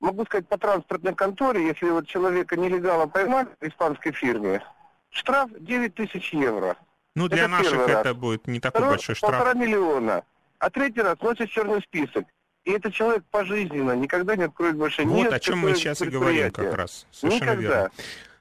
могу 0.00 0.24
сказать, 0.26 0.46
по 0.48 0.58
транспортной 0.58 1.14
конторе, 1.14 1.66
если 1.66 1.86
вот 1.90 2.06
человека 2.06 2.56
нелегала 2.56 3.06
поймали 3.06 3.48
в 3.60 3.66
испанской 3.66 4.12
фирме, 4.12 4.62
штраф 5.10 5.50
9 5.58 5.94
тысяч 5.94 6.32
евро. 6.32 6.76
Ну, 7.16 7.26
для 7.28 7.42
Это 7.44 7.48
наших 7.48 7.70
первый 7.72 7.86
раз. 7.88 8.00
это 8.00 8.14
будет 8.14 8.46
не 8.46 8.60
такой 8.60 8.78
Второй 8.78 8.90
большой 8.96 9.14
штраф. 9.16 9.32
полтора 9.32 9.54
миллиона. 9.54 10.22
А 10.60 10.70
третий 10.70 11.00
раз 11.00 11.18
носит 11.20 11.50
черный 11.50 11.80
список. 11.82 12.26
И 12.68 12.72
этот 12.72 12.92
человек 12.92 13.24
пожизненно 13.30 13.92
никогда 13.92 14.36
не 14.36 14.42
откроет 14.42 14.76
больше 14.76 15.02
ни 15.02 15.08
Вот 15.08 15.32
о 15.32 15.40
чем 15.40 15.60
мы 15.60 15.74
сейчас 15.74 16.02
и 16.02 16.06
говорим 16.06 16.50
как 16.50 16.74
раз. 16.74 17.06
Совершенно 17.10 17.52
Никогда. 17.52 17.62
верно. 17.62 17.90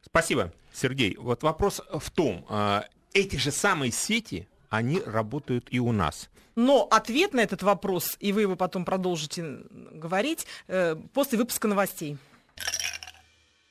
Спасибо, 0.02 0.54
Сергей. 0.74 1.16
Вот 1.18 1.44
вопрос 1.44 1.82
в 1.90 2.12
том, 2.12 2.46
а, 2.50 2.84
эти 3.14 3.38
же 3.38 3.52
самые 3.52 3.94
сети, 3.94 4.50
они 4.70 5.02
работают 5.06 5.68
и 5.70 5.80
у 5.80 5.94
нас. 5.94 6.30
Но 6.56 6.90
ответ 6.92 7.34
на 7.34 7.40
этот 7.40 7.64
вопрос, 7.64 8.18
и 8.20 8.34
вы 8.34 8.42
его 8.42 8.58
потом 8.58 8.84
продолжите 8.84 9.60
говорить, 9.94 10.46
э, 10.68 10.98
после 11.14 11.38
выпуска 11.38 11.70
новостей. 11.70 12.18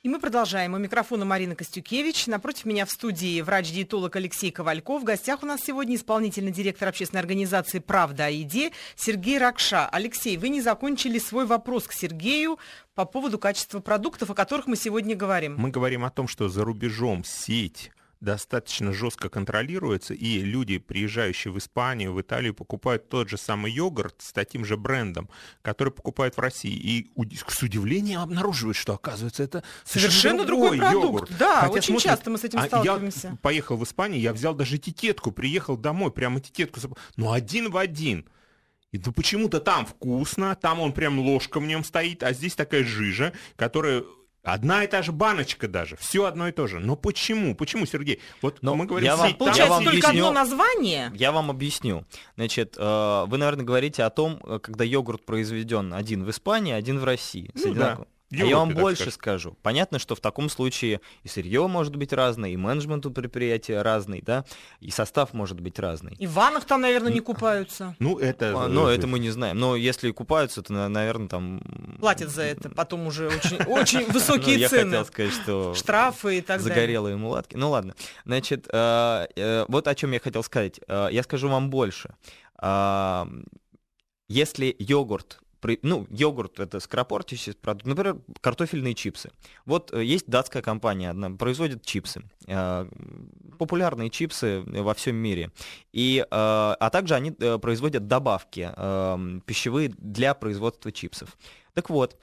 И 0.03 0.09
мы 0.09 0.19
продолжаем. 0.19 0.75
У 0.75 0.77
микрофона 0.77 1.25
Марина 1.25 1.55
Костюкевич. 1.55 2.27
Напротив 2.27 2.65
меня 2.65 2.85
в 2.85 2.91
студии 2.91 3.41
врач-диетолог 3.41 4.15
Алексей 4.15 4.51
Ковальков. 4.51 5.01
В 5.01 5.05
гостях 5.05 5.41
у 5.41 5.47
нас 5.47 5.61
сегодня 5.61 5.95
исполнительный 5.95 6.51
директор 6.51 6.87
общественной 6.87 7.21
организации 7.21 7.79
«Правда 7.79 8.27
о 8.27 8.29
еде» 8.29 8.71
Сергей 8.95 9.39
Ракша. 9.39 9.89
Алексей, 9.89 10.37
вы 10.37 10.49
не 10.49 10.61
закончили 10.61 11.17
свой 11.17 11.47
вопрос 11.47 11.87
к 11.87 11.93
Сергею 11.93 12.59
по 12.93 13.05
поводу 13.05 13.39
качества 13.39 13.79
продуктов, 13.79 14.29
о 14.29 14.35
которых 14.35 14.67
мы 14.67 14.75
сегодня 14.75 15.15
говорим. 15.15 15.55
Мы 15.57 15.71
говорим 15.71 16.05
о 16.05 16.11
том, 16.11 16.27
что 16.27 16.47
за 16.47 16.63
рубежом 16.63 17.23
сеть 17.23 17.91
достаточно 18.19 18.93
жестко 18.93 19.29
контролируется, 19.29 20.13
и 20.13 20.39
люди, 20.39 20.77
приезжающие 20.77 21.51
в 21.51 21.57
Испанию, 21.57 22.13
в 22.13 22.21
Италию, 22.21 22.53
покупают 22.53 23.09
тот 23.09 23.29
же 23.29 23.37
самый 23.37 23.71
йогурт 23.71 24.15
с 24.19 24.33
таким 24.33 24.65
же 24.65 24.77
брендом, 24.77 25.29
который 25.61 25.93
покупают 25.93 26.37
в 26.37 26.39
России. 26.39 26.71
И 26.71 27.11
с 27.47 27.61
удивлением 27.61 28.21
обнаруживают, 28.21 28.77
что, 28.77 28.93
оказывается, 28.93 29.43
это 29.43 29.63
Совершенно 29.83 30.45
другой 30.45 30.77
продукт. 30.77 31.03
йогурт. 31.03 31.37
Да, 31.37 31.67
очень 31.69 31.97
часто 31.99 32.29
мы 32.29 32.37
с 32.37 32.43
этим 32.43 32.59
а 32.59 32.65
сталкиваемся. 32.65 33.29
Я 33.29 33.37
поехал 33.37 33.77
в 33.77 33.83
Испанию, 33.83 34.21
я 34.21 34.33
взял 34.33 34.53
даже 34.53 34.77
этикетку, 34.77 35.31
приехал 35.31 35.77
домой, 35.77 36.11
прям 36.11 36.39
этикетку, 36.39 36.79
ну 37.15 37.31
один 37.31 37.69
в 37.69 37.77
один. 37.77 38.27
И 38.91 39.01
ну 39.05 39.11
почему-то 39.11 39.59
там 39.59 39.85
вкусно, 39.85 40.55
там 40.55 40.79
он 40.79 40.93
прям 40.93 41.19
ложка 41.19 41.59
в 41.59 41.65
нем 41.65 41.83
стоит, 41.83 42.23
а 42.23 42.31
здесь 42.33 42.55
такая 42.55 42.83
жижа, 42.83 43.33
которая 43.57 44.03
одна 44.53 44.83
и 44.83 44.87
та 44.87 45.01
же 45.01 45.11
баночка 45.11 45.67
даже, 45.67 45.95
все 45.97 46.25
одно 46.25 46.47
и 46.47 46.51
то 46.51 46.67
же. 46.67 46.79
Но 46.79 46.95
почему? 46.95 47.55
Почему, 47.55 47.85
Сергей? 47.85 48.19
Вот 48.41 48.59
Но 48.61 48.75
мы 48.75 48.85
говорим, 48.85 49.05
я 49.05 49.15
вам- 49.15 49.27
сеть 49.29 49.37
там, 49.37 49.47
Получается 49.47 49.63
я 49.63 49.69
вам 49.69 49.83
только 49.83 50.07
объясню. 50.09 50.27
одно 50.27 50.39
название. 50.41 51.11
Я 51.15 51.31
вам 51.31 51.49
объясню. 51.51 52.05
Значит, 52.35 52.75
э, 52.77 53.25
вы, 53.27 53.37
наверное, 53.37 53.65
говорите 53.65 54.03
о 54.03 54.09
том, 54.09 54.39
э, 54.43 54.59
когда 54.61 54.83
йогурт 54.83 55.25
произведен 55.25 55.93
один 55.93 56.23
в 56.23 56.29
Испании, 56.29 56.73
один 56.73 56.99
в 56.99 57.03
России. 57.03 57.51
Ну 57.55 57.73
да. 57.73 57.99
Одинаковым. 58.29 58.47
А 58.47 58.49
я 58.49 58.57
вам 58.57 58.73
больше 58.73 59.11
скажу. 59.11 59.57
Понятно, 59.61 59.99
что 59.99 60.15
в 60.15 60.19
таком 60.19 60.49
случае 60.49 61.01
и 61.23 61.27
сырье 61.27 61.67
может 61.67 61.95
быть 61.95 62.13
разное, 62.13 62.49
и 62.49 62.57
менеджмент 62.57 63.05
у 63.05 63.11
предприятия 63.11 63.81
разный, 63.81 64.21
да, 64.21 64.45
и 64.79 64.91
состав 64.91 65.33
может 65.33 65.59
быть 65.59 65.79
разный. 65.79 66.15
И 66.19 66.27
в 66.27 66.33
ваннах 66.33 66.65
там, 66.65 66.81
наверное, 66.81 67.11
не 67.11 67.19
купаются. 67.21 67.95
Ну, 67.99 68.17
это... 68.17 68.53
А, 68.65 68.67
Но 68.67 68.89
это 68.89 69.07
мы 69.07 69.19
не 69.19 69.29
знаем. 69.29 69.57
Но 69.57 69.75
если 69.75 70.11
купаются, 70.11 70.61
то, 70.61 70.73
на- 70.73 70.89
наверное, 70.89 71.27
там... 71.27 71.61
Платят 71.99 72.29
за 72.29 72.43
это. 72.43 72.69
Потом 72.69 73.07
уже 73.07 73.27
очень, 73.27 73.57
очень 73.63 73.99
Ну, 74.07 74.13
высокие 74.13 74.57
я 74.59 74.69
цены. 74.69 74.91
хотел 74.91 75.05
сказать, 75.05 75.33
что... 75.33 75.73
Штрафы 75.73 76.37
и 76.37 76.41
так 76.41 76.59
далее. 76.59 76.75
Загорелые 76.75 77.15
мулатки. 77.17 77.55
Ну 77.55 77.69
ладно. 77.69 77.95
Значит, 78.25 78.67
э, 78.71 79.27
э, 79.35 79.65
вот 79.67 79.87
о 79.87 79.95
чем 79.95 80.11
я 80.11 80.19
хотел 80.19 80.43
сказать. 80.43 80.79
Э, 80.87 81.07
Я 81.11 81.23
скажу 81.23 81.49
вам 81.49 81.69
больше. 81.69 82.13
Если 84.29 84.75
йогурт 84.79 85.39
ну, 85.81 86.07
йогурт 86.09 86.59
это 86.59 86.79
скоропортящийся 86.79 87.57
продукт, 87.59 87.85
например, 87.85 88.17
картофельные 88.41 88.93
чипсы. 88.93 89.31
Вот 89.65 89.93
э, 89.93 90.03
есть 90.03 90.27
датская 90.27 90.61
компания, 90.61 91.09
одна 91.09 91.29
производит 91.29 91.85
чипсы, 91.85 92.23
э, 92.47 92.87
популярные 93.57 94.09
чипсы 94.09 94.61
во 94.65 94.93
всем 94.93 95.15
мире. 95.15 95.51
И, 95.91 96.19
э, 96.19 96.25
а 96.31 96.89
также 96.91 97.15
они 97.15 97.31
производят 97.31 98.07
добавки 98.07 98.71
пищевые 99.45 99.89
для 99.89 100.33
производства 100.33 100.91
чипсов. 100.91 101.37
Так 101.73 101.89
вот, 101.89 102.17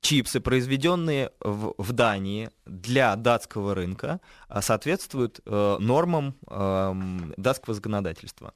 чипсы, 0.00 0.40
произведенные 0.40 1.30
в, 1.40 1.92
Дании 1.92 2.50
для 2.66 3.16
датского 3.16 3.74
рынка, 3.74 4.20
соответствуют 4.60 5.40
нормам 5.46 6.34
эм, 6.48 7.32
датского 7.36 7.74
законодательства. 7.74 8.52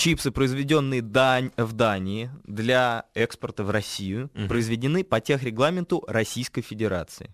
Чипсы, 0.00 0.30
произведенные 0.30 1.02
Дань, 1.02 1.52
в 1.56 1.72
Дании 1.74 2.30
для 2.44 3.04
экспорта 3.14 3.62
в 3.62 3.70
Россию, 3.70 4.30
угу. 4.34 4.48
произведены 4.48 5.04
по 5.04 5.20
техрегламенту 5.20 6.02
Российской 6.08 6.62
Федерации. 6.62 7.26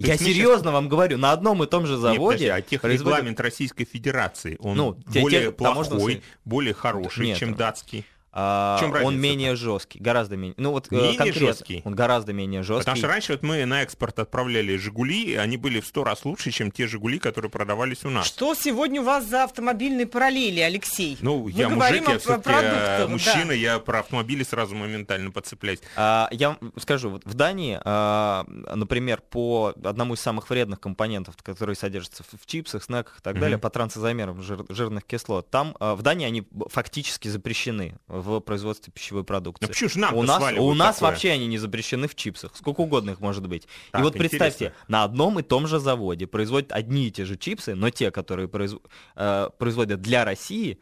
То 0.00 0.06
Я 0.06 0.16
серьезно 0.16 0.58
сейчас... 0.58 0.72
вам 0.72 0.88
говорю, 0.88 1.18
на 1.18 1.32
одном 1.32 1.62
и 1.62 1.66
том 1.66 1.86
же 1.86 1.96
заводе... 1.96 2.18
Нет, 2.18 2.20
подожди, 2.20 2.48
а 2.48 2.60
техрегламент 2.62 3.04
производят... 3.04 3.40
Российской 3.40 3.84
Федерации, 3.84 4.56
он 4.60 4.76
ну, 4.76 4.92
более 5.06 5.46
тех, 5.46 5.56
плохой, 5.56 6.22
более 6.44 6.74
хороший, 6.74 7.26
Нет, 7.26 7.38
чем 7.38 7.54
датский? 7.54 8.04
А, 8.30 8.78
он 9.02 9.18
менее 9.18 9.56
жесткий, 9.56 9.98
гораздо 9.98 10.36
менее. 10.36 10.54
Ну 10.58 10.72
вот 10.72 10.88
э, 10.90 10.94
менее 10.94 11.32
жесткий. 11.32 11.82
Он 11.84 11.94
гораздо 11.94 12.32
менее 12.32 12.62
жесткий. 12.62 12.80
Потому 12.80 12.96
что 12.96 13.08
раньше 13.08 13.32
вот 13.32 13.42
мы 13.42 13.64
на 13.64 13.82
экспорт 13.82 14.18
отправляли 14.18 14.76
Жигули, 14.76 15.22
и 15.22 15.34
они 15.34 15.56
были 15.56 15.80
в 15.80 15.86
сто 15.86 16.04
раз 16.04 16.24
лучше, 16.24 16.50
чем 16.50 16.70
те 16.70 16.86
Жигули, 16.86 17.18
которые 17.18 17.50
продавались 17.50 18.04
у 18.04 18.10
нас. 18.10 18.26
Что 18.26 18.54
сегодня 18.54 19.00
у 19.00 19.04
вас 19.04 19.26
за 19.26 19.44
автомобильные 19.44 20.06
параллели, 20.06 20.60
Алексей? 20.60 21.16
Ну, 21.20 21.44
Мы 21.44 21.50
я 21.50 21.68
мужик, 21.68 22.08
я 22.08 22.18
все-таки 22.18 22.50
э, 22.52 23.06
мужчина, 23.06 23.48
да. 23.48 23.54
я 23.54 23.78
про 23.78 24.00
автомобили 24.00 24.42
сразу 24.42 24.74
моментально 24.74 25.30
подцепляюсь. 25.30 25.80
А, 25.96 26.28
я 26.30 26.50
вам 26.50 26.72
скажу, 26.78 27.10
вот 27.10 27.24
в 27.24 27.34
Дании, 27.34 27.80
а, 27.84 28.44
например, 28.48 29.22
по 29.30 29.72
одному 29.84 30.14
из 30.14 30.20
самых 30.20 30.50
вредных 30.50 30.80
компонентов, 30.80 31.36
которые 31.42 31.76
содержатся 31.76 32.22
в 32.22 32.46
чипсах, 32.46 32.84
снеках 32.84 33.18
и 33.18 33.22
так 33.22 33.38
далее, 33.38 33.58
по 33.58 33.70
трансозамерам 33.70 34.42
жир, 34.42 34.64
жирных 34.68 35.04
кислот, 35.04 35.50
там 35.50 35.76
а, 35.80 35.94
в 35.94 36.02
Дании 36.02 36.26
они 36.26 36.46
фактически 36.70 37.28
запрещены 37.28 37.98
в 38.20 38.40
производстве 38.40 38.92
пищевой 38.92 39.24
продукции. 39.24 39.64
Ну 39.64 39.68
почему 39.68 39.90
же 39.90 39.98
нам 39.98 40.14
у 40.14 40.22
нас, 40.22 40.42
у 40.58 40.74
нас 40.74 40.96
такое? 40.96 41.10
вообще 41.10 41.30
они 41.32 41.46
не 41.46 41.58
запрещены 41.58 42.08
в 42.08 42.14
чипсах. 42.14 42.56
Сколько 42.56 42.80
угодно 42.80 43.10
их 43.10 43.20
может 43.20 43.46
быть. 43.46 43.66
Так, 43.90 44.00
и 44.00 44.04
вот 44.04 44.14
интересно. 44.14 44.38
представьте, 44.38 44.74
на 44.88 45.04
одном 45.04 45.38
и 45.38 45.42
том 45.42 45.66
же 45.66 45.78
заводе 45.78 46.26
производят 46.26 46.72
одни 46.72 47.08
и 47.08 47.10
те 47.10 47.24
же 47.24 47.36
чипсы, 47.36 47.74
но 47.74 47.90
те, 47.90 48.10
которые 48.10 48.48
произ... 48.48 48.74
э, 49.16 49.50
производят 49.58 50.00
для 50.00 50.24
России, 50.24 50.78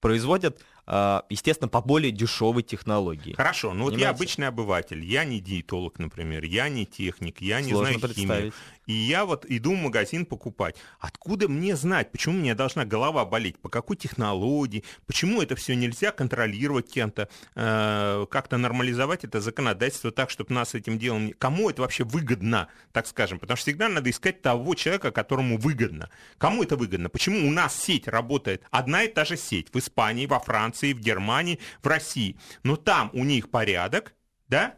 производят 0.00 0.60
э, 0.86 1.20
естественно, 1.30 1.68
по 1.68 1.80
более 1.80 2.12
дешевой 2.12 2.62
технологии. 2.62 3.34
Хорошо, 3.34 3.72
ну 3.72 3.84
вот 3.84 3.96
я 3.96 4.10
обычный 4.10 4.48
обыватель, 4.48 5.04
я 5.04 5.24
не 5.24 5.40
диетолог, 5.40 5.98
например, 5.98 6.44
я 6.44 6.68
не 6.68 6.86
техник, 6.86 7.40
я 7.40 7.60
не 7.60 7.70
Сложно 7.70 7.98
знаю 7.98 8.14
химию. 8.14 8.52
И 8.86 8.92
я 8.92 9.24
вот 9.24 9.46
иду 9.48 9.74
в 9.74 9.78
магазин 9.78 10.26
покупать. 10.26 10.76
Откуда 10.98 11.48
мне 11.48 11.76
знать, 11.76 12.12
почему 12.12 12.36
у 12.36 12.40
меня 12.40 12.54
должна 12.54 12.84
голова 12.84 13.24
болеть, 13.24 13.58
по 13.58 13.68
какой 13.68 13.96
технологии, 13.96 14.84
почему 15.06 15.42
это 15.42 15.56
все 15.56 15.74
нельзя 15.74 16.10
контролировать 16.10 16.90
кем-то, 16.90 17.28
э, 17.54 18.26
как-то 18.30 18.58
нормализовать 18.58 19.24
это 19.24 19.40
законодательство 19.40 20.10
так, 20.10 20.30
чтобы 20.30 20.54
нас 20.54 20.74
этим 20.74 20.98
делом... 20.98 21.32
Кому 21.38 21.70
это 21.70 21.82
вообще 21.82 22.04
выгодно, 22.04 22.68
так 22.92 23.06
скажем? 23.06 23.38
Потому 23.38 23.56
что 23.56 23.64
всегда 23.64 23.88
надо 23.88 24.10
искать 24.10 24.42
того 24.42 24.74
человека, 24.74 25.10
которому 25.10 25.58
выгодно. 25.58 26.10
Кому 26.38 26.62
это 26.62 26.76
выгодно? 26.76 27.08
Почему 27.08 27.46
у 27.46 27.50
нас 27.50 27.76
сеть 27.76 28.08
работает, 28.08 28.62
одна 28.70 29.04
и 29.04 29.08
та 29.08 29.24
же 29.24 29.36
сеть 29.36 29.72
в 29.72 29.78
Испании, 29.78 30.26
во 30.26 30.38
Франции, 30.40 30.92
в 30.92 31.00
Германии, 31.00 31.58
в 31.82 31.86
России, 31.86 32.36
но 32.62 32.76
там 32.76 33.10
у 33.12 33.24
них 33.24 33.50
порядок, 33.50 34.14
да, 34.48 34.74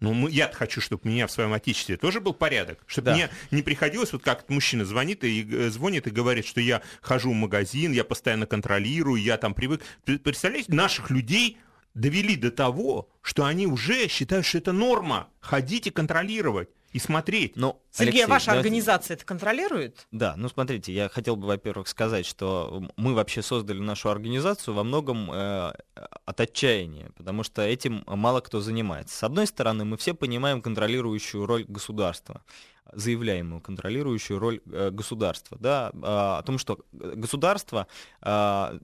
ну, 0.00 0.28
я 0.28 0.50
хочу, 0.52 0.80
чтобы 0.80 1.02
у 1.04 1.08
меня 1.08 1.26
в 1.26 1.30
своем 1.30 1.52
отечестве 1.52 1.96
тоже 1.96 2.20
был 2.20 2.34
порядок, 2.34 2.78
чтобы 2.86 3.06
да. 3.06 3.14
мне 3.14 3.30
не 3.50 3.62
приходилось, 3.62 4.12
вот 4.12 4.22
как 4.22 4.48
мужчина 4.50 4.84
звонит 4.84 5.24
и 5.24 5.46
э, 5.50 5.70
звонит 5.70 6.06
и 6.06 6.10
говорит, 6.10 6.46
что 6.46 6.60
я 6.60 6.82
хожу 7.00 7.30
в 7.30 7.34
магазин, 7.34 7.92
я 7.92 8.04
постоянно 8.04 8.46
контролирую, 8.46 9.22
я 9.22 9.38
там 9.38 9.54
привык. 9.54 9.82
Представляете, 10.04 10.72
наших 10.72 11.10
людей 11.10 11.58
довели 11.94 12.36
до 12.36 12.50
того, 12.50 13.08
что 13.22 13.46
они 13.46 13.66
уже 13.66 14.08
считают, 14.08 14.44
что 14.44 14.58
это 14.58 14.72
норма, 14.72 15.28
ходить 15.40 15.86
и 15.86 15.90
контролировать 15.90 16.68
и 16.96 16.98
смотреть. 16.98 17.56
Ну, 17.56 17.78
Сергей, 17.90 18.22
Алексей, 18.22 18.26
ваша 18.30 18.46
давайте... 18.46 18.68
организация 18.68 19.14
это 19.16 19.26
контролирует? 19.26 20.06
Да, 20.12 20.32
ну 20.38 20.48
смотрите, 20.48 20.94
я 20.94 21.10
хотел 21.10 21.36
бы, 21.36 21.46
во-первых, 21.46 21.88
сказать, 21.88 22.24
что 22.24 22.82
мы 22.96 23.12
вообще 23.12 23.42
создали 23.42 23.80
нашу 23.80 24.08
организацию 24.08 24.72
во 24.72 24.82
многом 24.82 25.30
э, 25.30 25.74
от 26.24 26.40
отчаяния, 26.40 27.10
потому 27.14 27.42
что 27.42 27.60
этим 27.60 28.02
мало 28.06 28.40
кто 28.40 28.62
занимается. 28.62 29.14
С 29.14 29.22
одной 29.22 29.46
стороны, 29.46 29.84
мы 29.84 29.98
все 29.98 30.14
понимаем 30.14 30.62
контролирующую 30.62 31.44
роль 31.44 31.66
государства 31.68 32.42
заявляемую 32.92 33.60
контролирующую 33.60 34.38
роль 34.38 34.60
э, 34.70 34.90
государства, 34.90 35.56
да, 35.60 35.90
а, 36.02 36.38
о 36.38 36.42
том, 36.42 36.58
что 36.58 36.78
государство 36.92 37.86
а, 38.20 38.78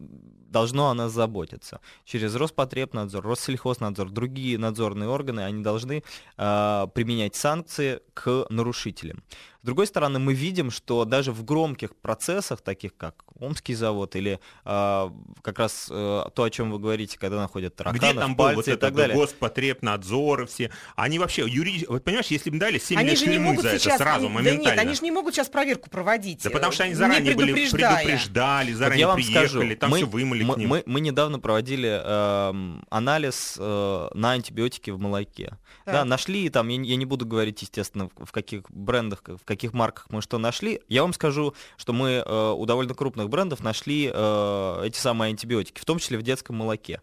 должно 0.52 0.90
о 0.90 0.94
нас 0.94 1.12
заботиться. 1.12 1.80
Через 2.04 2.34
Роспотребнадзор, 2.34 3.24
Россельхознадзор, 3.24 4.10
другие 4.10 4.58
надзорные 4.58 5.08
органы, 5.08 5.40
они 5.40 5.62
должны 5.62 6.02
а, 6.36 6.86
применять 6.88 7.34
санкции 7.34 8.00
к 8.14 8.46
нарушителям. 8.50 9.22
С 9.62 9.64
другой 9.64 9.86
стороны, 9.86 10.18
мы 10.18 10.34
видим, 10.34 10.72
что 10.72 11.04
даже 11.04 11.30
в 11.30 11.44
громких 11.44 11.94
процессах, 11.94 12.60
таких 12.62 12.96
как 12.96 13.22
Омский 13.38 13.74
завод 13.74 14.16
или 14.16 14.40
э, 14.64 15.10
как 15.40 15.58
раз 15.58 15.86
э, 15.88 16.24
то, 16.34 16.42
о 16.42 16.50
чем 16.50 16.72
вы 16.72 16.80
говорите, 16.80 17.16
когда 17.16 17.36
находят 17.36 17.76
тараканов, 17.76 18.10
Где 18.10 18.20
там 18.20 18.34
был 18.34 18.54
вот 18.54 18.66
и 18.66 18.74
так 18.74 18.92
далее. 18.92 19.16
Госпотребнадзоры 19.16 20.46
все, 20.46 20.72
они 20.96 21.20
вообще, 21.20 21.42
юри... 21.48 21.86
вот 21.88 22.02
понимаешь, 22.02 22.26
если 22.26 22.50
бы 22.50 22.58
дали 22.58 22.80
7 22.80 22.98
они 22.98 23.10
лет 23.10 23.18
тюрьмы 23.20 23.56
за 23.56 23.78
сейчас... 23.78 23.94
это 23.94 23.98
сразу, 23.98 24.28
моментально. 24.28 24.64
Да 24.64 24.70
нет, 24.70 24.78
они 24.80 24.94
же 24.94 25.02
не 25.02 25.12
могут 25.12 25.34
сейчас 25.36 25.48
проверку 25.48 25.88
проводить. 25.90 26.42
Да 26.42 26.50
потому 26.50 26.72
что 26.72 26.82
они 26.82 26.94
заранее 26.94 27.36
были 27.36 27.52
предупреждали, 27.52 28.72
заранее 28.72 29.06
вот 29.06 29.14
приехали, 29.14 29.46
скажу, 29.46 29.76
там 29.76 29.90
мы, 29.90 29.98
все 29.98 30.06
вымыли 30.06 30.42
мы, 30.42 30.56
мы, 30.56 30.82
мы 30.86 31.00
недавно 31.00 31.38
проводили 31.38 32.00
э, 32.02 32.80
анализ 32.90 33.54
э, 33.60 34.08
на 34.12 34.32
антибиотики 34.32 34.90
в 34.90 34.98
молоке. 34.98 35.56
Да, 35.86 36.04
нашли 36.04 36.48
там, 36.48 36.66
я, 36.66 36.80
я 36.80 36.96
не 36.96 37.04
буду 37.04 37.26
говорить, 37.26 37.62
естественно, 37.62 38.08
в, 38.16 38.26
в 38.26 38.32
каких 38.32 38.68
брендах, 38.70 39.22
в 39.22 39.51
каких 39.52 39.72
марках 39.72 40.06
мы 40.10 40.22
что 40.22 40.38
нашли. 40.38 40.80
Я 40.88 41.02
вам 41.02 41.12
скажу, 41.12 41.54
что 41.76 41.92
мы 41.92 42.22
э, 42.24 42.50
у 42.56 42.66
довольно 42.66 42.94
крупных 42.94 43.28
брендов 43.28 43.62
нашли 43.62 44.10
э, 44.12 44.82
эти 44.84 44.98
самые 44.98 45.30
антибиотики, 45.30 45.80
в 45.80 45.84
том 45.84 45.98
числе 45.98 46.18
в 46.18 46.22
детском 46.22 46.56
молоке. 46.56 47.00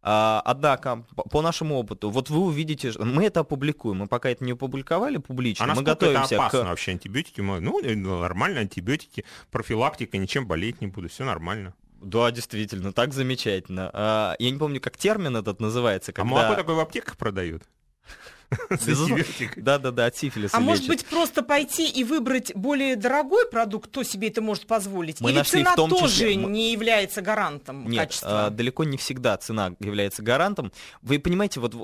А, 0.00 0.40
однако, 0.44 1.04
по 1.30 1.42
нашему 1.42 1.76
опыту, 1.76 2.08
вот 2.08 2.30
вы 2.30 2.38
увидите, 2.38 2.92
мы 2.98 3.24
это 3.24 3.40
опубликуем, 3.40 3.98
мы 3.98 4.06
пока 4.06 4.30
это 4.30 4.44
не 4.44 4.52
опубликовали 4.52 5.18
публично, 5.18 5.66
а 5.70 5.74
мы 5.74 5.82
готовимся 5.82 6.36
это 6.36 6.44
опасно 6.44 6.62
к... 6.62 6.68
вообще 6.68 6.92
антибиотики? 6.92 7.40
Ну, 7.40 7.80
э, 7.82 7.94
нормально 7.96 8.60
антибиотики, 8.60 9.24
профилактика, 9.50 10.16
ничем 10.16 10.46
болеть 10.46 10.80
не 10.80 10.86
буду, 10.86 11.08
все 11.08 11.24
нормально. 11.24 11.74
Да, 12.00 12.30
действительно, 12.30 12.92
так 12.92 13.12
замечательно. 13.12 13.90
А, 13.92 14.36
я 14.38 14.50
не 14.50 14.58
помню, 14.58 14.80
как 14.80 14.96
термин 14.96 15.36
этот 15.36 15.60
называется. 15.60 16.12
Когда... 16.12 16.22
А 16.22 16.30
молоко 16.30 16.54
такое 16.54 16.76
в 16.76 16.80
аптеках 16.80 17.16
продают? 17.16 17.64
Да, 19.56 19.78
да, 19.78 19.90
да, 19.90 20.06
от 20.06 20.16
сифилиса. 20.16 20.56
А 20.56 20.60
может 20.60 20.86
быть, 20.86 21.04
просто 21.06 21.42
пойти 21.42 21.88
и 21.88 22.04
выбрать 22.04 22.54
более 22.54 22.96
дорогой 22.96 23.48
продукт, 23.48 23.90
кто 23.90 24.02
себе 24.02 24.28
это 24.28 24.40
может 24.40 24.66
позволить? 24.66 25.20
Или 25.20 25.42
цена 25.42 25.74
тоже 25.76 26.34
не 26.34 26.72
является 26.72 27.20
гарантом 27.20 27.86
качества? 27.94 28.46
А, 28.46 28.50
далеко 28.50 28.84
не 28.84 28.96
всегда 28.96 29.36
цена 29.36 29.72
является 29.80 30.22
гарантом. 30.22 30.72
Вы 31.02 31.18
понимаете, 31.18 31.60
вот 31.60 31.74
э, 31.74 31.76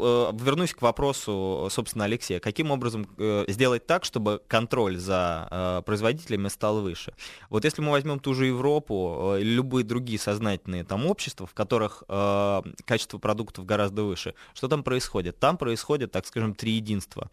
вернусь 0.42 0.74
к 0.74 0.82
вопросу, 0.82 1.68
собственно, 1.70 2.04
Алексея, 2.04 2.40
каким 2.40 2.70
образом 2.70 3.06
э, 3.18 3.44
сделать 3.48 3.86
так, 3.86 4.04
чтобы 4.04 4.40
контроль 4.48 4.96
за 4.96 5.48
э, 5.50 5.82
производителями 5.84 6.48
стал 6.48 6.80
выше? 6.80 7.12
Вот 7.50 7.64
если 7.64 7.82
мы 7.82 7.90
возьмем 7.90 8.18
ту 8.18 8.34
же 8.34 8.46
Европу 8.46 9.36
или 9.38 9.50
любые 9.50 9.84
другие 9.84 10.18
сознательные 10.18 10.84
там 10.84 11.06
общества, 11.06 11.46
в 11.46 11.54
которых 11.54 12.02
качество 12.84 13.18
продуктов 13.18 13.66
гораздо 13.66 14.04
выше, 14.04 14.34
что 14.54 14.68
там 14.68 14.82
происходит? 14.82 15.38
Там 15.38 15.56
происходит, 15.56 16.12
так 16.12 16.26
скажем, 16.26 16.53
три 16.54 16.72
единства. 16.72 17.30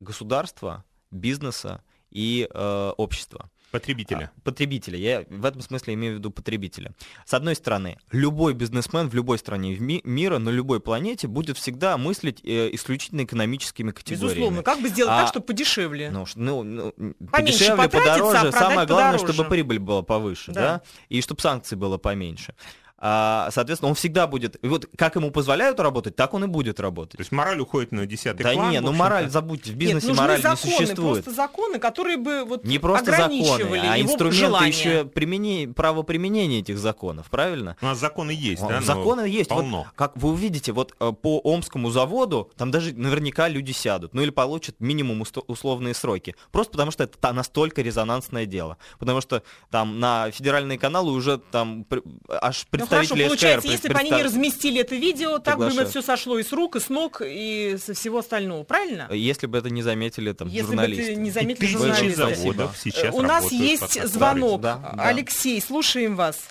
Государства, 0.00 0.84
бизнеса 1.10 1.82
и 2.10 2.48
э, 2.52 2.92
общества. 2.96 3.50
Потребителя. 3.70 4.32
А, 4.34 4.40
потребителя. 4.44 4.98
Я 4.98 5.24
в 5.28 5.44
этом 5.44 5.60
смысле 5.60 5.92
имею 5.92 6.14
в 6.14 6.18
виду 6.18 6.30
потребителя. 6.30 6.94
С 7.26 7.34
одной 7.34 7.54
стороны, 7.54 7.98
любой 8.12 8.54
бизнесмен 8.54 9.10
в 9.10 9.14
любой 9.14 9.38
стране 9.38 9.74
в 9.74 9.82
ми- 9.82 10.00
мира, 10.04 10.38
на 10.38 10.48
любой 10.48 10.80
планете 10.80 11.26
будет 11.28 11.58
всегда 11.58 11.98
мыслить 11.98 12.40
э, 12.44 12.70
исключительно 12.72 13.24
экономическими 13.24 13.90
категориями. 13.90 14.36
Безусловно. 14.36 14.62
Как 14.62 14.80
бы 14.80 14.88
сделать 14.88 15.12
а, 15.12 15.20
так, 15.20 15.28
чтобы 15.28 15.46
подешевле? 15.46 16.10
Ну, 16.10 16.24
ну, 16.34 16.62
ну 16.62 17.14
подешевле, 17.30 17.84
а 17.84 17.88
подороже. 17.90 18.52
Самое 18.52 18.86
главное, 18.86 19.18
подороже. 19.18 19.32
чтобы 19.34 19.48
прибыль 19.50 19.78
была 19.78 20.02
повыше, 20.02 20.52
да. 20.52 20.60
да? 20.60 20.82
И 21.10 21.20
чтобы 21.20 21.42
санкций 21.42 21.76
было 21.76 21.98
поменьше 21.98 22.54
а, 22.54 22.87
соответственно, 23.00 23.90
он 23.90 23.94
всегда 23.94 24.26
будет... 24.26 24.56
И 24.62 24.68
вот 24.68 24.88
как 24.96 25.16
ему 25.16 25.30
позволяют 25.30 25.78
работать, 25.80 26.16
так 26.16 26.34
он 26.34 26.44
и 26.44 26.46
будет 26.46 26.80
работать. 26.80 27.16
То 27.16 27.20
есть 27.20 27.32
мораль 27.32 27.60
уходит 27.60 27.92
на 27.92 28.06
десятый 28.06 28.42
да 28.42 28.52
план? 28.52 28.66
Да 28.66 28.72
нет, 28.72 28.82
ну 28.82 28.92
мораль, 28.92 29.30
забудьте, 29.30 29.72
в 29.72 29.76
бизнесе 29.76 30.08
Нет, 30.08 30.16
мораль 30.16 30.42
законы, 30.42 30.72
не 30.72 30.78
существует. 30.78 31.24
просто 31.24 31.30
законы, 31.30 31.78
которые 31.78 32.16
бы 32.16 32.44
вот 32.44 32.64
Не 32.64 32.78
просто 32.78 33.10
законы, 33.10 33.78
а 33.78 34.00
инструменты 34.00 34.38
желания. 34.38 34.68
еще 34.68 35.04
применения, 35.04 35.72
право 35.72 36.02
применения 36.02 36.60
этих 36.60 36.78
законов, 36.78 37.26
правильно? 37.30 37.76
У 37.80 37.84
нас 37.86 37.98
законы 37.98 38.32
есть, 38.32 38.66
да? 38.66 38.80
Законы 38.80 39.28
есть. 39.28 39.50
Полно. 39.50 39.78
Вот, 39.78 39.86
как 39.94 40.16
вы 40.16 40.30
увидите, 40.30 40.72
вот 40.72 40.94
э, 40.98 41.12
по 41.12 41.38
Омскому 41.44 41.90
заводу, 41.90 42.50
там 42.56 42.70
даже 42.70 42.92
наверняка 42.94 43.48
люди 43.48 43.72
сядут, 43.72 44.14
ну 44.14 44.22
или 44.22 44.30
получат 44.30 44.76
минимум 44.80 45.24
условные 45.46 45.94
сроки. 45.94 46.34
Просто 46.50 46.72
потому 46.72 46.90
что 46.90 47.04
это 47.04 47.32
настолько 47.32 47.82
резонансное 47.82 48.46
дело. 48.46 48.76
Потому 48.98 49.20
что 49.20 49.42
там 49.70 50.00
на 50.00 50.30
федеральные 50.30 50.78
каналы 50.78 51.12
уже 51.12 51.38
там 51.38 51.86
аж 52.28 52.66
представители 52.88 53.22
ну, 53.22 53.28
хорошо, 53.28 53.28
получается, 53.28 53.68
если 53.68 53.88
бы 53.92 53.98
они 53.98 54.10
не 54.10 54.22
разместили 54.22 54.80
это 54.80 54.94
видео, 54.94 55.38
так 55.38 55.58
бы 55.58 55.70
все 55.86 56.02
сошло 56.02 56.38
и 56.38 56.42
с 56.42 56.52
рук, 56.52 56.76
и 56.76 56.80
с 56.80 56.88
ног, 56.88 57.22
и 57.24 57.76
со 57.78 57.94
всего 57.94 58.18
остального, 58.18 58.64
правильно? 58.64 59.08
Если 59.10 59.46
бы 59.46 59.58
это 59.58 59.70
не 59.70 59.82
заметили 59.82 60.32
там 60.32 60.48
если 60.48 60.66
журналисты. 60.66 61.02
Если 61.02 61.10
бы 61.10 61.12
это 61.12 61.20
не 61.20 61.30
заметили 61.30 61.66
журналисты. 61.66 62.34
заводов 62.34 62.76
сейчас 62.76 63.14
У 63.14 63.22
нас 63.22 63.50
есть 63.52 64.02
звонок. 64.04 64.60
Да, 64.60 64.94
Алексей, 64.98 65.60
слушаем 65.60 66.16
вас. 66.16 66.48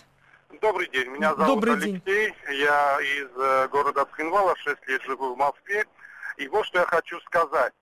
Добрый 0.62 0.90
день, 0.90 1.08
меня 1.10 1.36
зовут 1.36 1.48
Добрый 1.48 1.74
Алексей, 1.74 2.02
день. 2.06 2.34
я 2.60 3.00
из 3.00 3.30
э, 3.38 3.68
города 3.70 4.08
Цхинвала, 4.14 4.56
6 4.58 4.88
лет 4.88 5.02
живу 5.04 5.36
в 5.36 5.38
Москве. 5.38 5.86
И 6.38 6.48
вот 6.48 6.66
что 6.66 6.80
я 6.80 6.86
хочу 6.86 7.20
сказать. 7.22 7.74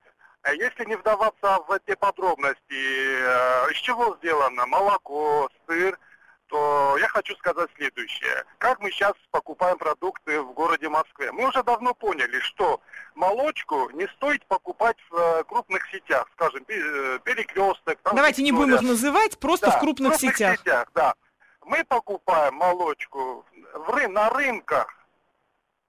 Э, 0.43 0.53
Если 0.55 0.83
не 0.85 0.97
вдаваться 0.97 1.59
в 1.67 1.71
эти 1.71 1.95
подробности, 1.95 2.57
э, 2.71 3.71
из 3.71 3.77
чего 3.77 4.17
сделано 4.17 4.65
молоко, 4.65 5.49
сыр, 5.67 5.97
то 6.47 6.97
я 6.99 7.07
хочу 7.07 7.35
сказать 7.35 7.69
следующее. 7.75 8.43
Как 8.57 8.79
мы 8.79 8.91
сейчас 8.91 9.13
покупаем 9.31 9.77
продукты 9.77 10.41
в 10.41 10.53
городе 10.53 10.89
Москве? 10.89 11.31
Мы 11.31 11.47
уже 11.47 11.63
давно 11.63 11.93
поняли, 11.93 12.39
что 12.39 12.81
молочку 13.15 13.89
не 13.91 14.07
стоит 14.07 14.45
покупать 14.47 14.97
в 15.09 15.15
э, 15.15 15.43
крупных 15.45 15.87
сетях, 15.89 16.27
скажем, 16.33 16.63
э, 16.67 17.19
Перекресток. 17.23 17.99
там 18.03 18.15
Давайте 18.15 18.43
не 18.43 18.51
будем 18.51 18.75
их 18.75 18.81
называть, 18.81 19.39
просто 19.39 19.67
Да, 19.67 19.77
в 19.77 19.79
крупных 19.79 20.15
сетях. 20.15 20.59
да. 20.93 21.13
Мы 21.65 21.83
покупаем 21.83 22.55
молочку 22.55 23.43
в 23.73 24.07
на 24.07 24.29
рынках. 24.29 24.93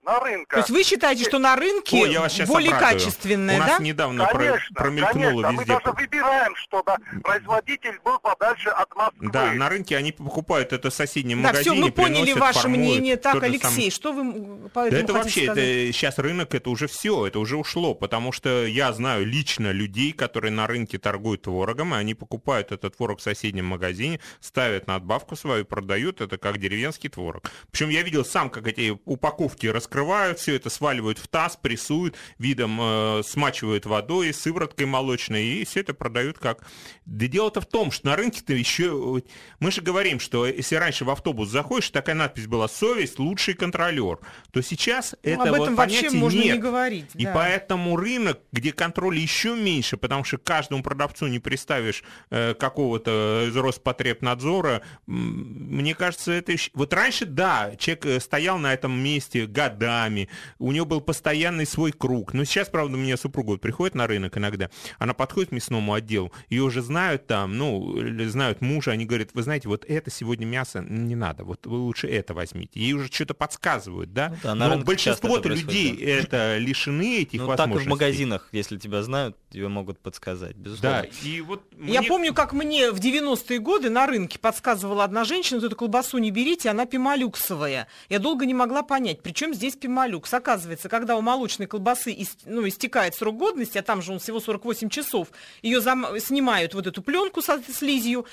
На 0.06 0.20
рынках. 0.20 0.50
То 0.50 0.58
есть 0.58 0.70
вы 0.70 0.84
считаете, 0.84 1.24
что 1.24 1.38
на 1.40 1.56
рынке 1.56 1.96
Ой, 2.00 2.12
я 2.12 2.20
вас 2.20 2.38
более 2.46 2.72
обрадую. 2.72 3.00
качественное, 3.00 3.56
У 3.56 3.58
нас 3.58 3.68
да? 3.70 3.78
недавно 3.82 4.24
про- 4.26 4.38
Конечно, 4.38 4.74
промелькнуло 4.76 5.42
конечно. 5.42 5.50
Мы 5.52 5.62
везде. 5.64 5.72
даже 5.84 5.96
выбираем, 5.96 6.54
чтобы 6.56 6.92
производитель 7.24 7.98
был 8.04 8.18
подальше 8.20 8.68
от 8.68 8.94
Москвы. 8.94 9.30
Да, 9.32 9.52
на 9.52 9.68
рынке 9.68 9.96
они 9.96 10.12
покупают 10.12 10.72
это 10.72 10.90
в 10.90 10.94
соседнем 10.94 11.42
Да, 11.42 11.48
все, 11.54 11.70
магазине, 11.72 11.80
мы 11.86 11.90
поняли 11.92 12.32
ваше 12.34 12.60
формуют. 12.60 12.80
мнение. 12.86 13.16
Так, 13.16 13.42
Алексей, 13.42 13.90
что 13.90 14.12
вы 14.12 14.68
по 14.68 14.82
Да 14.88 14.96
этому 14.96 15.02
это 15.02 15.12
хотите 15.12 15.12
вообще, 15.12 15.44
сказать? 15.46 15.64
это 15.64 15.92
сейчас 15.92 16.18
рынок, 16.18 16.54
это 16.54 16.70
уже 16.70 16.86
все, 16.86 17.26
это 17.26 17.38
уже 17.40 17.56
ушло, 17.56 17.94
потому 17.96 18.30
что 18.30 18.64
я 18.64 18.92
знаю 18.92 19.26
лично 19.26 19.72
людей, 19.72 20.12
которые 20.12 20.52
на 20.52 20.68
рынке 20.68 20.98
торгуют 20.98 21.42
творогом, 21.42 21.94
и 21.94 21.98
они 21.98 22.14
покупают 22.14 22.70
этот 22.70 22.96
творог 22.96 23.18
в 23.18 23.22
соседнем 23.22 23.66
магазине, 23.66 24.20
ставят 24.40 24.86
надбавку 24.86 25.34
свою, 25.34 25.64
продают 25.64 26.20
это 26.20 26.38
как 26.38 26.58
деревенский 26.58 27.08
творог. 27.10 27.50
Причем 27.72 27.88
я 27.88 28.02
видел 28.02 28.24
сам, 28.24 28.50
как 28.50 28.68
эти 28.68 28.96
упаковки 29.04 29.66
раскрывают, 29.96 30.38
все 30.38 30.56
это 30.56 30.70
сваливают 30.70 31.18
в 31.18 31.26
таз, 31.28 31.56
прессуют, 31.56 32.16
видом 32.38 32.78
э, 32.80 33.22
смачивают 33.24 33.86
водой, 33.86 34.32
сывороткой 34.32 34.86
молочной, 34.86 35.44
и 35.44 35.64
все 35.64 35.80
это 35.80 35.94
продают 35.94 36.38
как... 36.38 36.66
Да 37.06 37.26
дело-то 37.26 37.60
в 37.60 37.66
том, 37.66 37.90
что 37.90 38.06
на 38.06 38.16
рынке-то 38.16 38.52
еще... 38.52 39.22
Мы 39.60 39.70
же 39.70 39.80
говорим, 39.80 40.20
что 40.20 40.46
если 40.46 40.76
раньше 40.76 41.04
в 41.04 41.10
автобус 41.10 41.48
заходишь, 41.48 41.90
такая 41.90 42.14
надпись 42.14 42.46
была 42.46 42.68
«Совесть– 42.68 43.18
лучший 43.18 43.54
контролер», 43.54 44.18
то 44.50 44.60
сейчас 44.60 45.14
Ну, 45.22 45.30
это 45.30 45.42
об 45.42 45.54
этом 45.54 45.74
вообще 45.76 46.02
понятия 46.02 46.16
можно 46.18 46.40
нет. 46.40 46.54
не 46.54 46.60
говорить. 46.60 47.10
И 47.14 47.24
да. 47.24 47.32
поэтому 47.32 47.96
рынок, 47.96 48.40
где 48.52 48.72
контроль 48.72 49.18
еще 49.18 49.54
меньше, 49.54 49.96
потому 49.96 50.24
что 50.24 50.38
каждому 50.38 50.82
продавцу 50.82 51.26
не 51.28 51.38
представишь 51.38 52.02
э, 52.30 52.54
какого-то 52.54 53.46
из 53.48 53.56
Роспотребнадзора, 53.56 54.82
мне 55.06 55.94
кажется, 55.94 56.32
это 56.32 56.52
еще... 56.52 56.70
Вот 56.74 56.92
раньше, 56.92 57.24
да, 57.24 57.72
человек 57.78 58.06
э, 58.06 58.20
стоял 58.20 58.58
на 58.58 58.74
этом 58.74 58.92
месте 58.92 59.46
годами, 59.86 60.28
у 60.58 60.72
него 60.72 60.86
был 60.86 61.00
постоянный 61.00 61.66
свой 61.66 61.92
круг. 61.92 62.34
Но 62.34 62.44
сейчас, 62.44 62.68
правда, 62.68 62.96
у 62.96 63.00
меня 63.00 63.16
супруга 63.16 63.50
вот 63.50 63.60
приходит 63.60 63.94
на 63.94 64.06
рынок 64.06 64.36
иногда, 64.36 64.68
она 64.98 65.14
подходит 65.14 65.50
к 65.50 65.52
мясному 65.52 65.94
отделу, 65.94 66.32
ее 66.50 66.62
уже 66.62 66.82
знают 66.82 67.26
там, 67.26 67.56
ну, 67.56 67.96
знают 68.28 68.60
мужа, 68.60 68.90
они 68.92 69.04
говорят, 69.06 69.30
вы 69.34 69.42
знаете, 69.42 69.68
вот 69.68 69.84
это 69.86 70.10
сегодня 70.10 70.44
мясо 70.46 70.84
не 70.86 71.14
надо, 71.14 71.44
вот 71.44 71.66
вы 71.66 71.78
лучше 71.78 72.08
это 72.08 72.34
возьмите. 72.34 72.80
Ей 72.80 72.92
уже 72.94 73.06
что-то 73.12 73.34
подсказывают, 73.34 74.12
да? 74.12 74.30
Ну 74.30 74.36
да, 74.42 74.54
Но 74.54 74.78
большинство 74.78 75.38
это 75.38 75.48
людей 75.48 75.94
это 75.96 76.58
лишены 76.58 77.20
этих 77.22 77.40
Ну, 77.40 77.46
так 77.46 77.54
и 77.54 77.56
в 77.56 77.58
возможностей. 77.58 77.88
магазинах, 77.90 78.48
если 78.52 78.78
тебя 78.78 79.02
знают, 79.02 79.36
тебе 79.50 79.68
могут 79.68 79.98
подсказать, 80.00 80.56
безусловно. 80.56 81.02
Да, 81.02 81.28
и 81.28 81.40
вот 81.40 81.62
Я 81.78 82.00
мне- 82.00 82.08
помню, 82.08 82.34
как 82.34 82.52
мне 82.52 82.90
в 82.90 82.98
90-е 83.00 83.58
годы 83.60 83.90
на 83.90 84.06
рынке 84.06 84.38
подсказывала 84.38 85.04
одна 85.04 85.24
женщина, 85.24 85.60
вот 85.60 85.66
эту 85.66 85.76
колбасу 85.76 86.18
не 86.18 86.30
берите, 86.30 86.68
она 86.70 86.86
пемолюксовая. 86.86 87.86
Я 88.08 88.18
долго 88.18 88.46
не 88.46 88.54
могла 88.54 88.82
понять, 88.82 89.22
при 89.22 89.32
чем 89.32 89.54
здесь 89.76 89.80
пемолюкс. 89.80 90.32
Оказывается, 90.34 90.88
когда 90.88 91.16
у 91.16 91.20
молочной 91.20 91.66
колбасы 91.66 92.12
ис- 92.12 92.38
ну, 92.44 92.66
истекает 92.66 93.14
срок 93.14 93.36
годности, 93.36 93.78
а 93.78 93.82
там 93.82 94.02
же 94.02 94.12
он 94.12 94.18
всего 94.18 94.40
48 94.40 94.88
часов, 94.88 95.28
ее 95.62 95.80
снимают 95.80 96.74
вот 96.74 96.86
эту 96.86 97.02
пленку 97.02 97.42
со 97.42 97.62
слизью, 97.62 98.26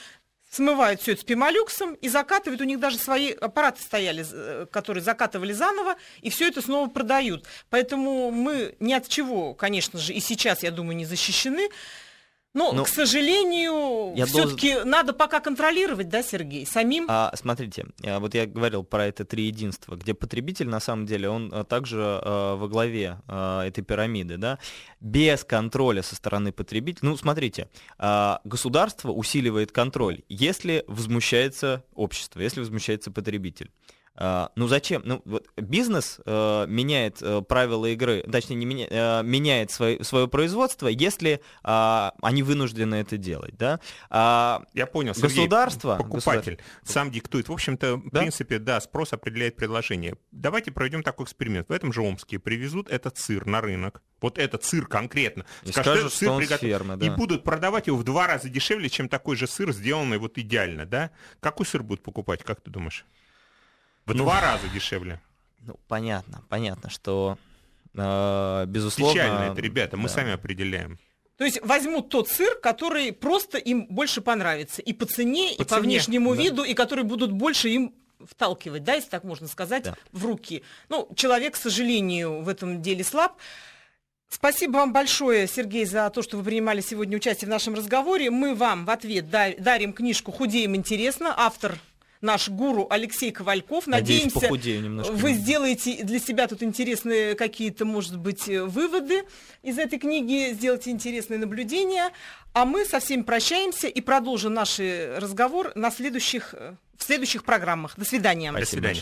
смывают 0.50 1.02
все 1.02 1.14
это 1.14 1.22
с 1.22 1.24
пемолюксом 1.24 1.96
и 1.96 2.10
закатывают. 2.10 2.62
У 2.62 2.66
них 2.66 2.80
даже 2.80 2.98
свои 2.98 3.32
аппараты 3.32 3.82
стояли, 3.82 4.26
э, 4.32 4.66
которые 4.72 5.04
закатывали 5.04 5.54
заново, 5.54 5.96
и 6.22 6.30
все 6.30 6.48
это 6.48 6.62
снова 6.62 6.90
продают. 6.90 7.46
Поэтому 7.70 8.32
мы 8.32 8.76
ни 8.80 8.94
от 8.94 9.08
чего, 9.08 9.54
конечно 9.54 10.00
же, 10.00 10.14
и 10.14 10.20
сейчас, 10.20 10.64
я 10.64 10.72
думаю, 10.72 10.96
не 10.96 11.06
защищены. 11.06 11.70
Но, 12.54 12.72
Ну, 12.72 12.84
к 12.84 12.88
сожалению, 12.88 14.16
все-таки 14.28 14.84
надо 14.84 15.14
пока 15.14 15.40
контролировать, 15.40 16.10
да, 16.10 16.22
Сергей, 16.22 16.66
самим. 16.68 17.08
А, 17.10 17.34
смотрите, 17.36 17.88
а, 18.06 18.20
вот 18.20 18.36
я 18.36 18.46
говорил 18.46 18.84
про 18.84 19.08
это 19.08 19.26
три 19.26 19.46
единства, 19.46 19.96
где 19.96 20.14
потребитель, 20.14 20.68
на 20.70 20.80
самом 20.80 21.08
деле, 21.08 21.30
он 21.30 21.52
а, 21.52 21.64
также 21.64 21.98
а, 22.00 22.56
во 22.56 22.68
главе 22.68 23.20
а, 23.28 23.66
этой 23.66 23.84
пирамиды, 23.84 24.38
да, 24.38 24.60
без 25.00 25.44
контроля 25.44 26.04
со 26.04 26.16
стороны 26.16 26.52
потребителя. 26.52 27.10
Ну, 27.10 27.18
смотрите, 27.18 27.70
а, 27.98 28.40
государство 28.44 29.12
усиливает 29.12 29.72
контроль, 29.72 30.22
если 30.30 30.84
возмущается 30.88 31.84
общество, 31.96 32.40
если 32.40 32.60
возмущается 32.60 33.10
потребитель. 33.10 33.72
А, 34.16 34.52
ну 34.56 34.68
зачем? 34.68 35.02
Ну 35.06 35.22
вот 35.26 35.48
бизнес 35.58 36.20
э, 36.24 36.66
меняет 36.68 37.18
э, 37.22 37.42
правила 37.42 37.88
игры, 37.88 38.22
точнее 38.32 38.58
не 38.58 38.66
меня, 38.68 38.88
э, 38.88 39.24
меняет 39.24 39.72
свое, 39.72 40.04
свое 40.04 40.28
производство, 40.28 40.88
если 40.88 41.42
а, 41.64 42.14
они 42.22 42.44
вынуждены 42.44 42.96
это 42.96 43.18
делать, 43.18 43.58
да? 43.58 43.80
А, 44.12 44.64
Я 44.74 44.86
понял, 44.86 45.16
Сергей, 45.16 45.38
Государство- 45.48 45.96
покупатель 45.98 46.60
сам 46.84 47.10
диктует. 47.10 47.50
В 47.50 47.54
общем-то, 47.54 47.96
в 47.98 48.10
Да. 48.12 48.20
принципе, 48.20 48.60
да, 48.60 48.80
спрос 48.82 49.14
определяет 49.14 49.56
предложение. 49.56 50.16
Давайте 50.32 50.72
проведем 50.72 51.02
такой 51.02 51.26
эксперимент. 51.26 51.70
В 51.70 51.72
этом 51.72 51.92
же 51.92 52.02
Омске 52.02 52.38
привезут 52.38 52.90
этот 52.90 53.18
сыр 53.18 53.48
на 53.48 53.62
рынок. 53.62 54.04
Вот 54.22 54.38
этот 54.38 54.64
сыр 54.64 54.86
конкретно. 54.86 55.46
И 55.64 55.72
Скажут, 55.72 56.14
что 56.14 56.32
он 56.32 56.42
с 56.42 56.46
приготов- 56.46 56.60
фермы, 56.70 56.94
И 57.04 57.10
да. 57.10 57.16
будут 57.16 57.44
продавать 57.44 57.88
его 57.88 57.98
в 57.98 58.04
два 58.04 58.28
раза 58.28 58.48
дешевле, 58.48 58.90
чем 58.90 59.10
такой 59.10 59.36
же 59.38 59.48
сыр, 59.48 59.72
сделанный 59.74 60.20
вот 60.20 60.38
идеально, 60.38 60.86
да? 60.86 61.10
Какой 61.40 61.66
сыр 61.66 61.82
будут 61.82 62.04
покупать, 62.04 62.44
как 62.44 62.62
ты 62.62 62.70
думаешь? 62.70 63.06
В 64.06 64.14
Ну, 64.14 64.24
два 64.24 64.42
раза 64.42 64.68
дешевле. 64.70 65.20
Ну, 65.62 65.80
понятно, 65.88 66.44
понятно, 66.50 66.90
что, 66.90 67.38
э, 67.96 68.66
безусловно... 68.68 69.14
Печально 69.14 69.52
это, 69.52 69.62
ребята, 69.62 69.98
мы 69.98 70.10
да. 70.10 70.14
сами 70.16 70.32
определяем. 70.34 71.00
То 71.38 71.46
есть 71.46 71.62
возьмут 71.64 72.10
тот 72.10 72.30
сыр, 72.30 72.56
который 72.60 73.12
просто 73.12 73.58
им 73.58 73.88
больше 73.88 74.22
понравится. 74.22 74.82
И 74.82 74.94
по 74.94 75.06
цене, 75.06 75.54
По 75.58 75.62
и 75.62 75.66
по 75.66 75.76
цене, 75.76 75.82
внешнему 75.82 76.36
да. 76.36 76.42
виду, 76.42 76.64
и 76.64 76.74
которые 76.74 77.06
будут 77.06 77.32
больше 77.32 77.70
им 77.70 77.94
вталкивать, 78.24 78.84
да, 78.84 78.94
если 78.94 79.10
так 79.10 79.24
можно 79.24 79.48
сказать, 79.48 79.84
Да. 79.84 79.96
в 80.12 80.26
руки. 80.26 80.64
Ну, 80.90 81.10
человек, 81.16 81.54
к 81.54 81.58
сожалению, 81.58 82.42
в 82.42 82.50
этом 82.50 82.82
деле 82.82 83.04
слаб. 83.04 83.38
Спасибо 84.30 84.78
вам 84.78 84.94
большое, 84.94 85.48
Сергей, 85.48 85.86
за 85.86 86.10
то, 86.10 86.22
что 86.24 86.38
вы 86.38 86.44
принимали 86.44 86.82
сегодня 86.82 87.18
участие 87.18 87.48
в 87.48 87.52
нашем 87.52 87.76
разговоре. 87.76 88.32
Мы 88.32 88.56
вам 88.56 88.86
в 88.86 88.90
ответ 88.90 89.30
да- 89.30 89.54
дарим 89.58 89.94
книжку 89.94 90.32
«Худеем 90.32 90.76
интересно». 90.76 91.34
Автор 91.38 91.78
наш 92.24 92.50
гуру 92.50 92.88
Алексей 92.90 93.32
Ковальков. 93.32 93.86
Надеюсь, 93.86 94.34
Надеемся, 94.34 94.82
немножко. 94.82 95.12
вы 95.12 95.34
сделаете 95.34 96.04
для 96.04 96.20
себя 96.20 96.48
тут 96.48 96.64
интересные 96.64 97.36
какие-то, 97.36 97.86
может 97.86 98.18
быть, 98.18 98.48
э, 98.48 98.64
выводы 98.64 99.24
из 99.62 99.78
этой 99.78 100.00
книги, 100.00 100.54
сделайте 100.54 100.90
интересные 100.90 101.38
наблюдения. 101.38 102.12
А 102.54 102.66
мы 102.66 102.86
со 102.86 103.00
всеми 103.00 103.24
прощаемся 103.24 103.88
и 103.88 104.02
продолжим 104.02 104.54
наш 104.54 104.80
э, 104.80 105.18
разговор 105.20 105.72
на 105.76 105.92
следующих, 105.92 106.54
э, 106.54 106.76
в 106.98 107.04
следующих 107.04 107.44
программах. 107.44 107.96
До 107.98 108.06
свидания. 108.06 108.52
До 108.52 108.66
свидания. 108.66 109.02